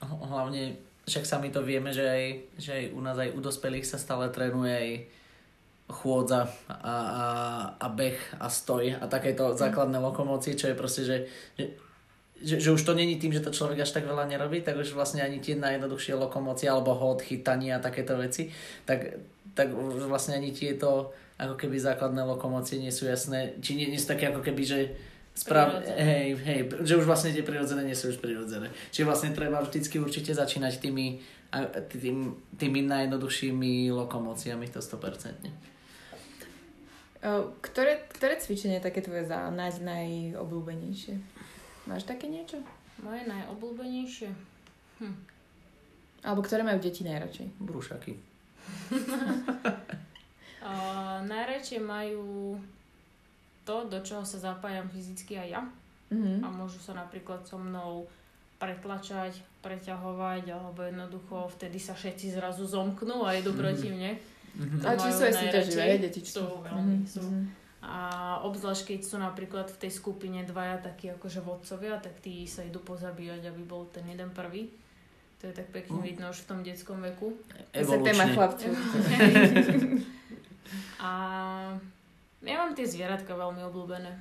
Hlavne, 0.02 0.74
však 1.06 1.24
sami 1.26 1.50
to 1.50 1.66
vieme, 1.66 1.90
že 1.90 2.04
aj, 2.06 2.24
že 2.58 2.70
aj 2.72 2.84
u 2.94 3.00
nás, 3.02 3.16
aj 3.18 3.34
u 3.34 3.40
dospelých 3.42 3.86
sa 3.86 3.98
stále 3.98 4.30
trénuje 4.30 4.74
aj 4.74 4.90
chôdza 5.90 6.48
a, 6.70 6.74
a, 6.78 7.26
a 7.76 7.86
beh 7.92 8.16
a 8.38 8.46
stoj 8.48 8.96
a 8.96 9.04
takéto 9.10 9.52
základné 9.52 9.98
lokomócie, 9.98 10.56
čo 10.56 10.70
je 10.70 10.78
proste, 10.78 11.02
že, 11.04 11.16
že, 11.58 11.64
že, 12.40 12.56
že 12.62 12.70
už 12.72 12.82
to 12.82 12.96
není 12.96 13.18
tým, 13.18 13.34
že 13.34 13.44
to 13.44 13.52
človek 13.52 13.82
až 13.82 13.92
tak 13.92 14.08
veľa 14.08 14.30
nerobí, 14.30 14.64
tak 14.64 14.78
už 14.78 14.96
vlastne 14.96 15.20
ani 15.20 15.42
tie 15.42 15.58
najjednoduchšie 15.58 16.16
lokomócie 16.16 16.70
alebo 16.70 16.96
hod, 16.96 17.20
chytanie 17.20 17.74
a 17.74 17.82
takéto 17.82 18.16
veci, 18.16 18.48
tak, 18.88 19.20
tak 19.52 19.74
už 19.74 20.08
vlastne 20.08 20.38
ani 20.38 20.54
tieto 20.54 21.12
ako 21.36 21.58
keby 21.58 21.76
základné 21.82 22.22
lokomócie 22.22 22.78
nie 22.78 22.94
sú 22.94 23.10
jasné, 23.10 23.58
či 23.58 23.74
nie, 23.74 23.90
nie 23.90 23.98
sú 23.98 24.14
také 24.14 24.30
ako 24.30 24.40
keby, 24.46 24.62
že 24.62 24.80
Sprav, 25.32 25.80
Prirodzené. 25.80 25.96
hej, 26.04 26.28
hej, 26.44 26.60
že 26.84 26.92
už 27.00 27.08
vlastne 27.08 27.32
tie 27.32 27.40
prirodzené 27.40 27.88
nie 27.88 27.96
sú 27.96 28.12
už 28.12 28.20
prirodzené. 28.20 28.68
Čiže 28.92 29.08
vlastne 29.08 29.32
treba 29.32 29.64
vždycky 29.64 29.96
určite 29.96 30.36
začínať 30.36 30.76
tými, 30.76 31.24
tým, 31.88 32.36
tými 32.60 32.80
najjednoduchšími 32.84 33.88
lokomóciami, 33.96 34.68
to 34.68 34.84
100%. 34.84 35.48
O, 37.22 37.56
Ktoré, 37.64 38.04
ktoré 38.12 38.36
cvičenie 38.36 38.76
je 38.76 38.86
také 38.92 39.00
tvoje 39.00 39.24
za 39.24 39.48
naj, 39.48 39.80
najobľúbenejšie? 39.80 41.16
Máš 41.88 42.04
také 42.04 42.28
niečo? 42.28 42.60
Moje 43.00 43.24
najobľúbenejšie? 43.24 44.28
Alebo 46.22 46.44
ktoré 46.44 46.60
majú 46.60 46.78
deti 46.78 47.08
najradšej? 47.08 47.56
Brúšaky. 47.56 48.12
Uh, 50.60 51.24
najradšej 51.32 51.80
majú 51.80 52.60
to, 53.64 53.86
do 53.86 53.98
čoho 54.00 54.22
sa 54.22 54.38
zapájam 54.38 54.88
fyzicky 54.88 55.38
aj 55.38 55.48
ja. 55.50 55.62
Mhm. 56.10 56.42
A 56.42 56.48
môžu 56.48 56.78
sa 56.78 56.92
napríklad 56.92 57.42
so 57.42 57.56
mnou 57.56 58.06
pretlačať, 58.58 59.42
preťahovať, 59.58 60.44
alebo 60.48 60.82
jednoducho 60.82 61.50
vtedy 61.50 61.78
sa 61.78 61.92
všetci 61.92 62.30
zrazu 62.32 62.62
zomknú 62.62 63.22
a 63.22 63.34
idú 63.34 63.50
Mhm. 63.50 63.58
proti 63.58 63.88
mne. 63.88 64.12
Mhm. 64.54 64.76
To 64.80 64.86
A 64.86 64.92
či 64.94 65.08
sú 65.08 65.22
aj 65.24 65.34
súťaživé, 65.34 65.98
detičky? 65.98 66.36
Sú, 66.38 66.46
veľmi 66.62 66.96
Mhm, 67.02 67.06
sú. 67.08 67.22
mhm. 67.22 67.42
A 67.82 67.98
obzvlášť 68.46 68.82
keď 68.86 69.00
sú 69.02 69.16
napríklad 69.18 69.66
v 69.66 69.80
tej 69.80 69.90
skupine 69.90 70.46
dvaja 70.46 70.78
takí 70.78 71.10
akože 71.10 71.42
vodcovia, 71.42 71.98
tak 71.98 72.14
tí 72.22 72.46
sa 72.46 72.62
idú 72.62 72.78
pozabíjať, 72.78 73.50
aby 73.50 73.62
bol 73.66 73.90
ten 73.90 74.06
jeden 74.06 74.30
prvý. 74.30 74.70
To 75.42 75.50
je 75.50 75.52
tak 75.52 75.66
pekne 75.74 75.98
Mm. 75.98 76.06
vidno 76.06 76.30
už 76.30 76.38
v 76.38 76.46
tom 76.46 76.62
detskom 76.62 77.02
veku. 77.02 77.34
Téma 77.74 77.98
Evolučne. 77.98 78.30
chlapcov. 78.30 78.70
A 81.02 81.10
ja 82.42 82.56
mám 82.58 82.74
tie 82.74 82.86
zvieratka 82.86 83.38
veľmi 83.38 83.62
obľúbené. 83.70 84.12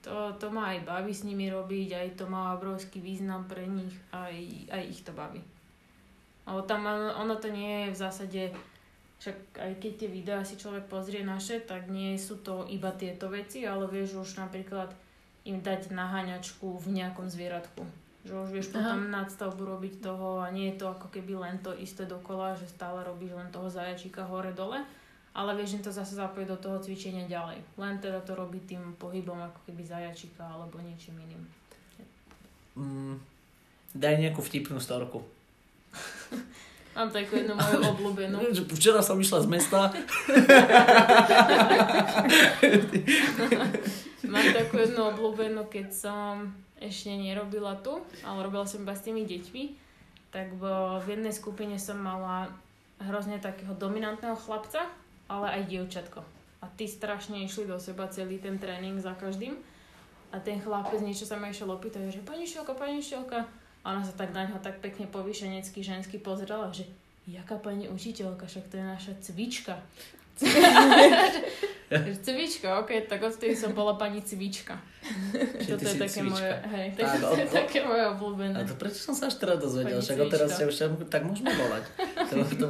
To, 0.00 0.32
to 0.40 0.48
ma 0.48 0.72
aj 0.72 0.88
baví 0.88 1.12
s 1.12 1.28
nimi 1.28 1.52
robiť, 1.52 1.88
aj 1.92 2.08
to 2.16 2.24
má 2.24 2.56
obrovský 2.56 3.04
význam 3.04 3.44
pre 3.44 3.68
nich, 3.68 3.92
aj, 4.16 4.32
aj 4.72 4.82
ich 4.88 5.00
to 5.04 5.12
baví. 5.12 5.44
Ale 6.48 6.64
tam 6.64 6.88
ono 6.88 7.36
to 7.36 7.52
nie 7.52 7.84
je 7.84 7.92
v 7.92 8.00
zásade, 8.00 8.42
však 9.20 9.36
aj 9.60 9.72
keď 9.76 9.92
tie 10.00 10.08
videá 10.08 10.40
si 10.40 10.56
človek 10.56 10.88
pozrie 10.88 11.20
naše, 11.20 11.60
tak 11.60 11.92
nie 11.92 12.16
sú 12.16 12.40
to 12.40 12.64
iba 12.72 12.88
tieto 12.96 13.28
veci, 13.28 13.68
ale 13.68 13.84
vieš 13.84 14.24
už 14.24 14.40
napríklad 14.40 14.88
im 15.44 15.60
dať 15.60 15.92
naháňačku 15.92 16.80
v 16.80 16.86
nejakom 16.96 17.28
zvieratku. 17.28 17.84
Že 18.24 18.32
už 18.36 18.48
vieš 18.52 18.68
Aha. 18.72 18.76
potom 18.80 19.12
nadstavbu 19.12 19.62
robiť 19.64 19.94
toho 20.04 20.44
a 20.44 20.48
nie 20.48 20.72
je 20.72 20.80
to 20.80 20.92
ako 20.92 21.08
keby 21.12 21.36
len 21.36 21.56
to 21.60 21.76
isté 21.76 22.08
dokola, 22.08 22.56
že 22.56 22.68
stále 22.68 23.04
robíš 23.04 23.36
len 23.36 23.48
toho 23.52 23.68
zajačíka 23.68 24.24
hore-dole, 24.24 24.84
ale 25.30 25.54
vieš 25.54 25.78
im 25.78 25.82
to 25.86 25.94
zase 25.94 26.18
zapojiť 26.18 26.48
do 26.50 26.58
toho 26.58 26.82
cvičenia 26.82 27.30
ďalej. 27.30 27.62
Len 27.78 27.94
teda 28.02 28.18
to 28.26 28.34
robí 28.34 28.58
tým 28.66 28.98
pohybom 28.98 29.38
ako 29.38 29.60
keby 29.70 29.86
zajačíka 29.86 30.42
alebo 30.42 30.82
niečím 30.82 31.22
iným. 31.22 31.42
Mm, 32.74 33.14
daj 33.94 34.18
nejakú 34.18 34.42
vtipnú 34.42 34.82
storku. 34.82 35.22
Mám 36.98 37.14
takú 37.14 37.38
jednu 37.38 37.54
moju 37.54 37.78
obľúbenú. 37.86 38.36
Včera 38.76 38.98
som 38.98 39.14
išla 39.22 39.46
z 39.46 39.48
mesta. 39.48 39.94
Mám 44.26 44.46
takú 44.54 44.74
jednu 44.82 45.02
obľúbenú, 45.14 45.70
keď 45.70 45.86
som 45.94 46.50
ešte 46.82 47.14
nerobila 47.14 47.78
tu, 47.78 48.02
ale 48.26 48.42
robila 48.42 48.66
som 48.66 48.82
iba 48.82 48.94
s 48.96 49.06
tými 49.06 49.22
deťmi, 49.22 49.62
tak 50.34 50.50
v 50.58 50.64
jednej 51.06 51.34
skupine 51.34 51.78
som 51.78 51.98
mala 51.98 52.50
hrozne 53.00 53.38
takého 53.40 53.74
dominantného 53.74 54.36
chlapca, 54.36 54.86
ale 55.30 55.46
aj 55.62 55.70
dievčatko. 55.70 56.20
A 56.60 56.66
tí 56.74 56.90
strašne 56.90 57.38
išli 57.46 57.70
do 57.70 57.78
seba 57.78 58.10
celý 58.10 58.42
ten 58.42 58.58
tréning 58.58 58.98
za 58.98 59.14
každým. 59.14 59.54
A 60.34 60.42
ten 60.42 60.58
chlapec 60.58 60.98
niečo 60.98 61.22
sa 61.22 61.38
ma 61.38 61.48
išiel 61.48 61.70
opýtať, 61.70 62.10
že 62.10 62.26
pani 62.26 62.42
Šielka, 62.42 62.74
pani 62.74 62.98
Šielka. 62.98 63.46
A 63.80 63.86
ona 63.94 64.02
sa 64.02 64.12
tak 64.12 64.34
na 64.34 64.44
ňo 64.44 64.58
tak 64.58 64.82
pekne 64.82 65.08
povýšenecky 65.08 65.80
žensky 65.80 66.20
pozrela, 66.20 66.68
že 66.74 66.84
jaká 67.24 67.56
pani 67.56 67.88
učiteľka, 67.88 68.44
však 68.44 68.68
to 68.68 68.74
je 68.76 68.84
naša 68.84 69.12
cvička. 69.22 69.78
Cvička, 72.24 72.78
ok, 72.80 73.10
tak 73.10 73.18
odtedy 73.18 73.58
som 73.58 73.74
bola 73.74 73.98
pani 73.98 74.22
cvička. 74.22 74.78
Toto 75.66 75.82
ty 75.82 75.90
je 75.90 75.98
také 75.98 76.22
cvička. 76.22 76.30
moje, 76.30 76.52
hej, 76.70 76.86
Tak, 76.94 77.18
to 77.34 77.40
je 77.42 77.48
také 77.50 77.78
moje 77.82 78.04
obľúbené. 78.14 78.56
A 78.56 78.62
to 78.62 78.78
prečo 78.78 79.10
som 79.10 79.14
sa 79.18 79.26
až 79.26 79.42
teraz 79.42 79.58
dozvedel? 79.58 79.98
Však 79.98 80.16
cvička. 80.16 80.54
ťa 80.54 80.66
už 80.70 80.76
tak 81.10 81.26
môžeme 81.26 81.50
volať. 81.50 81.84
To, 82.30 82.46
to, 82.46 82.66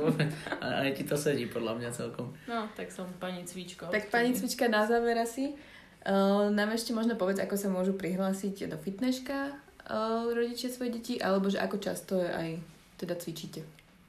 a 0.65 0.89
aj 0.89 0.97
ti 0.97 1.05
to 1.05 1.17
sedí 1.21 1.45
podľa 1.45 1.77
mňa 1.77 1.91
celkom. 1.93 2.33
No, 2.49 2.65
tak 2.73 2.89
som 2.89 3.05
pani 3.21 3.45
cvička. 3.45 3.93
Tak 3.93 4.09
pani 4.09 4.33
Cvička, 4.33 4.73
na 4.73 4.89
záver 4.89 5.21
asi, 5.21 5.53
uh, 5.53 6.49
nám 6.49 6.73
ešte 6.73 6.97
možno 6.97 7.21
povedz, 7.21 7.45
ako 7.45 7.57
sa 7.61 7.69
môžu 7.69 7.93
prihlásiť 7.93 8.73
do 8.73 8.81
fitnesska 8.81 9.53
uh, 9.53 10.25
rodičia 10.33 10.73
svoje 10.73 10.97
deti, 10.97 11.21
alebo 11.21 11.53
že 11.53 11.61
ako 11.61 11.77
často 11.77 12.17
aj 12.17 12.57
teda 12.97 13.21
cvičíte. 13.21 13.61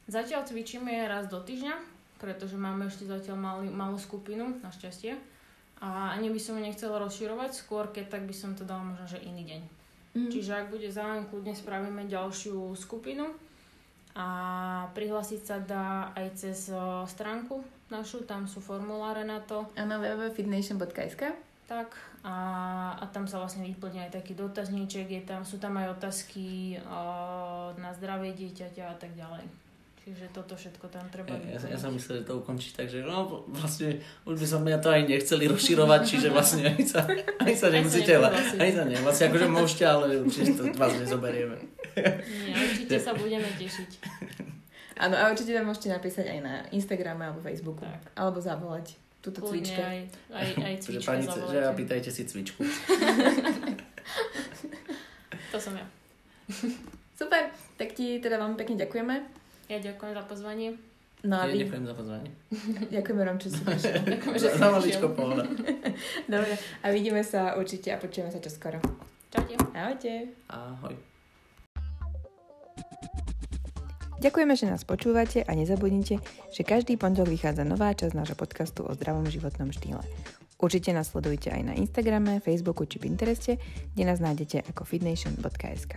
Zatiaľ 0.07 0.47
cvičíme 0.47 0.91
raz 1.07 1.27
do 1.27 1.39
týždňa, 1.43 1.75
pretože 2.19 2.55
máme 2.55 2.87
ešte 2.87 3.07
zatiaľ 3.07 3.37
malý, 3.39 3.67
malú 3.67 3.99
skupinu, 3.99 4.59
našťastie. 4.63 5.15
A 5.81 6.13
ani 6.13 6.29
by 6.29 6.37
som 6.37 6.55
ju 6.55 6.61
nechcela 6.61 7.01
rozširovať, 7.01 7.57
skôr 7.57 7.89
keď 7.89 8.19
tak 8.19 8.23
by 8.29 8.35
som 8.35 8.53
to 8.53 8.61
dala 8.61 8.85
možno, 8.85 9.09
že 9.09 9.23
iný 9.25 9.43
deň. 9.49 9.61
Mm. 10.11 10.29
Čiže 10.29 10.51
ak 10.53 10.67
bude 10.69 10.85
záujem, 10.91 11.25
kľudne 11.25 11.55
spravíme 11.57 12.05
ďalšiu 12.05 12.75
skupinu 12.77 13.31
a 14.15 14.27
prihlásiť 14.91 15.41
sa 15.41 15.57
dá 15.61 16.11
aj 16.15 16.27
cez 16.35 16.67
stránku 17.07 17.63
našu, 17.91 18.23
tam 18.23 18.47
sú 18.47 18.63
formuláre 18.63 19.27
na 19.27 19.43
to. 19.43 19.67
Na 19.75 19.99
www.fitnation.sk 19.99 21.35
Tak 21.67 21.89
a, 22.23 22.35
a 22.95 23.05
tam 23.11 23.27
sa 23.27 23.43
vlastne 23.43 23.67
vyplňa 23.67 24.07
aj 24.07 24.11
taký 24.23 24.33
dotazníček, 24.37 25.11
je 25.11 25.21
tam, 25.27 25.43
sú 25.43 25.59
tam 25.59 25.75
aj 25.75 25.99
otázky 25.99 26.79
o, 26.79 27.03
na 27.75 27.91
zdravie 27.97 28.31
dieťaťa 28.31 28.83
a 28.87 28.95
tak 28.95 29.11
ďalej. 29.19 29.45
Čiže 30.01 30.33
toto 30.33 30.57
všetko 30.57 30.89
tam 30.89 31.05
treba 31.13 31.37
Ja, 31.45 31.61
ja, 31.61 31.73
ja 31.73 31.77
som 31.77 31.93
myslel, 31.93 32.21
že 32.21 32.25
to 32.25 32.41
ukončí 32.41 32.73
tak, 32.73 32.89
že 32.89 33.05
no 33.05 33.45
vlastne 33.47 34.01
už 34.25 34.33
by 34.33 34.47
som 34.49 34.61
ja 34.65 34.81
to 34.81 34.89
aj 34.89 35.05
nechceli 35.05 35.45
rozširovať, 35.45 36.01
čiže 36.03 36.27
vlastne 36.33 36.65
aj 36.67 36.81
sa, 36.83 37.05
aj 37.37 37.53
sa 37.53 37.67
nemusíte, 37.69 38.17
la- 38.17 38.33
neprihlásiť. 38.33 38.57
aj 38.57 38.71
sa 38.71 38.83
ne, 38.83 38.97
vlastne 38.97 39.25
akože 39.29 39.47
môžete, 39.47 39.83
ale 39.85 40.05
určite 40.19 40.51
to 40.53 40.63
vás 40.73 40.97
nezoberieme. 40.97 41.53
Nie, 41.93 42.55
určite 42.57 42.97
sa 42.97 43.13
budeme 43.13 43.45
tešiť. 43.53 43.91
Áno, 44.97 45.13
a 45.13 45.29
určite 45.29 45.53
tam 45.53 45.65
môžete 45.65 45.89
napísať 45.89 46.25
aj 46.27 46.39
na 46.39 46.53
Instagrame 46.71 47.21
alebo 47.23 47.37
Facebooku. 47.39 47.85
Tak. 47.85 48.01
Alebo 48.15 48.37
zavolať 48.37 48.97
túto 49.17 49.37
Kľudne 49.39 49.61
cvičke. 49.61 49.81
aj, 49.81 49.99
aj, 50.33 50.47
aj 50.57 50.73
Že 50.73 50.81
cvička 50.83 51.07
pani, 51.07 51.21
že 51.21 51.29
zavolajte. 51.31 51.61
a 51.61 51.71
pýtajte 51.73 52.09
si 52.09 52.21
cvičku. 52.23 52.61
To 55.51 55.57
som 55.57 55.73
ja. 55.73 55.85
Super, 57.13 57.43
tak 57.75 57.93
ti 57.93 58.17
teda 58.17 58.39
veľmi 58.39 58.55
pekne 58.55 58.75
ďakujeme. 58.77 59.15
Ja 59.71 59.79
ďakujem 59.79 60.11
za 60.11 60.23
pozvanie. 60.27 60.75
No 61.23 61.39
a 61.39 61.47
Ja 61.47 61.55
vy, 61.55 61.63
ďakujem 61.63 61.85
za 61.87 61.95
pozvanie. 61.95 62.29
ďakujeme 62.99 63.21
vám, 63.23 63.37
čo 63.39 63.47
si 63.47 63.59
prišiel. 63.63 64.03
Ďakujem, 64.19 64.33
že 64.35 64.43
Za, 64.43 64.51
si 64.51 64.51
za 64.51 64.51
prišiel. 64.51 64.75
maličko 64.75 65.07
pohoda. 65.15 65.43
Dobre, 66.33 66.53
a 66.59 66.85
vidíme 66.91 67.21
sa 67.23 67.55
určite 67.55 67.87
a 67.95 67.97
počujeme 68.01 68.35
sa 68.35 68.43
čoskoro. 68.43 68.83
Čaute. 69.31 69.55
Ahojte. 69.71 70.11
Ahoj. 70.51 70.95
Ďakujeme, 74.19 74.53
že 74.59 74.67
nás 74.67 74.83
počúvate 74.83 75.47
a 75.47 75.51
nezabudnite, 75.55 76.19
že 76.51 76.61
každý 76.67 76.99
pondelok 76.99 77.31
vychádza 77.31 77.63
nová 77.63 77.95
časť 77.95 78.11
nášho 78.11 78.35
podcastu 78.35 78.83
o 78.83 78.91
zdravom 78.91 79.23
životnom 79.31 79.71
štýle. 79.71 80.03
Určite 80.59 80.91
nás 80.91 81.09
sledujte 81.09 81.47
aj 81.47 81.63
na 81.63 81.73
Instagrame, 81.79 82.43
Facebooku 82.43 82.85
či 82.85 82.99
Pintereste, 82.99 83.55
kde 83.95 84.03
nás 84.03 84.19
nájdete 84.19 84.67
ako 84.67 84.83
fitnation.sk. 84.83 85.95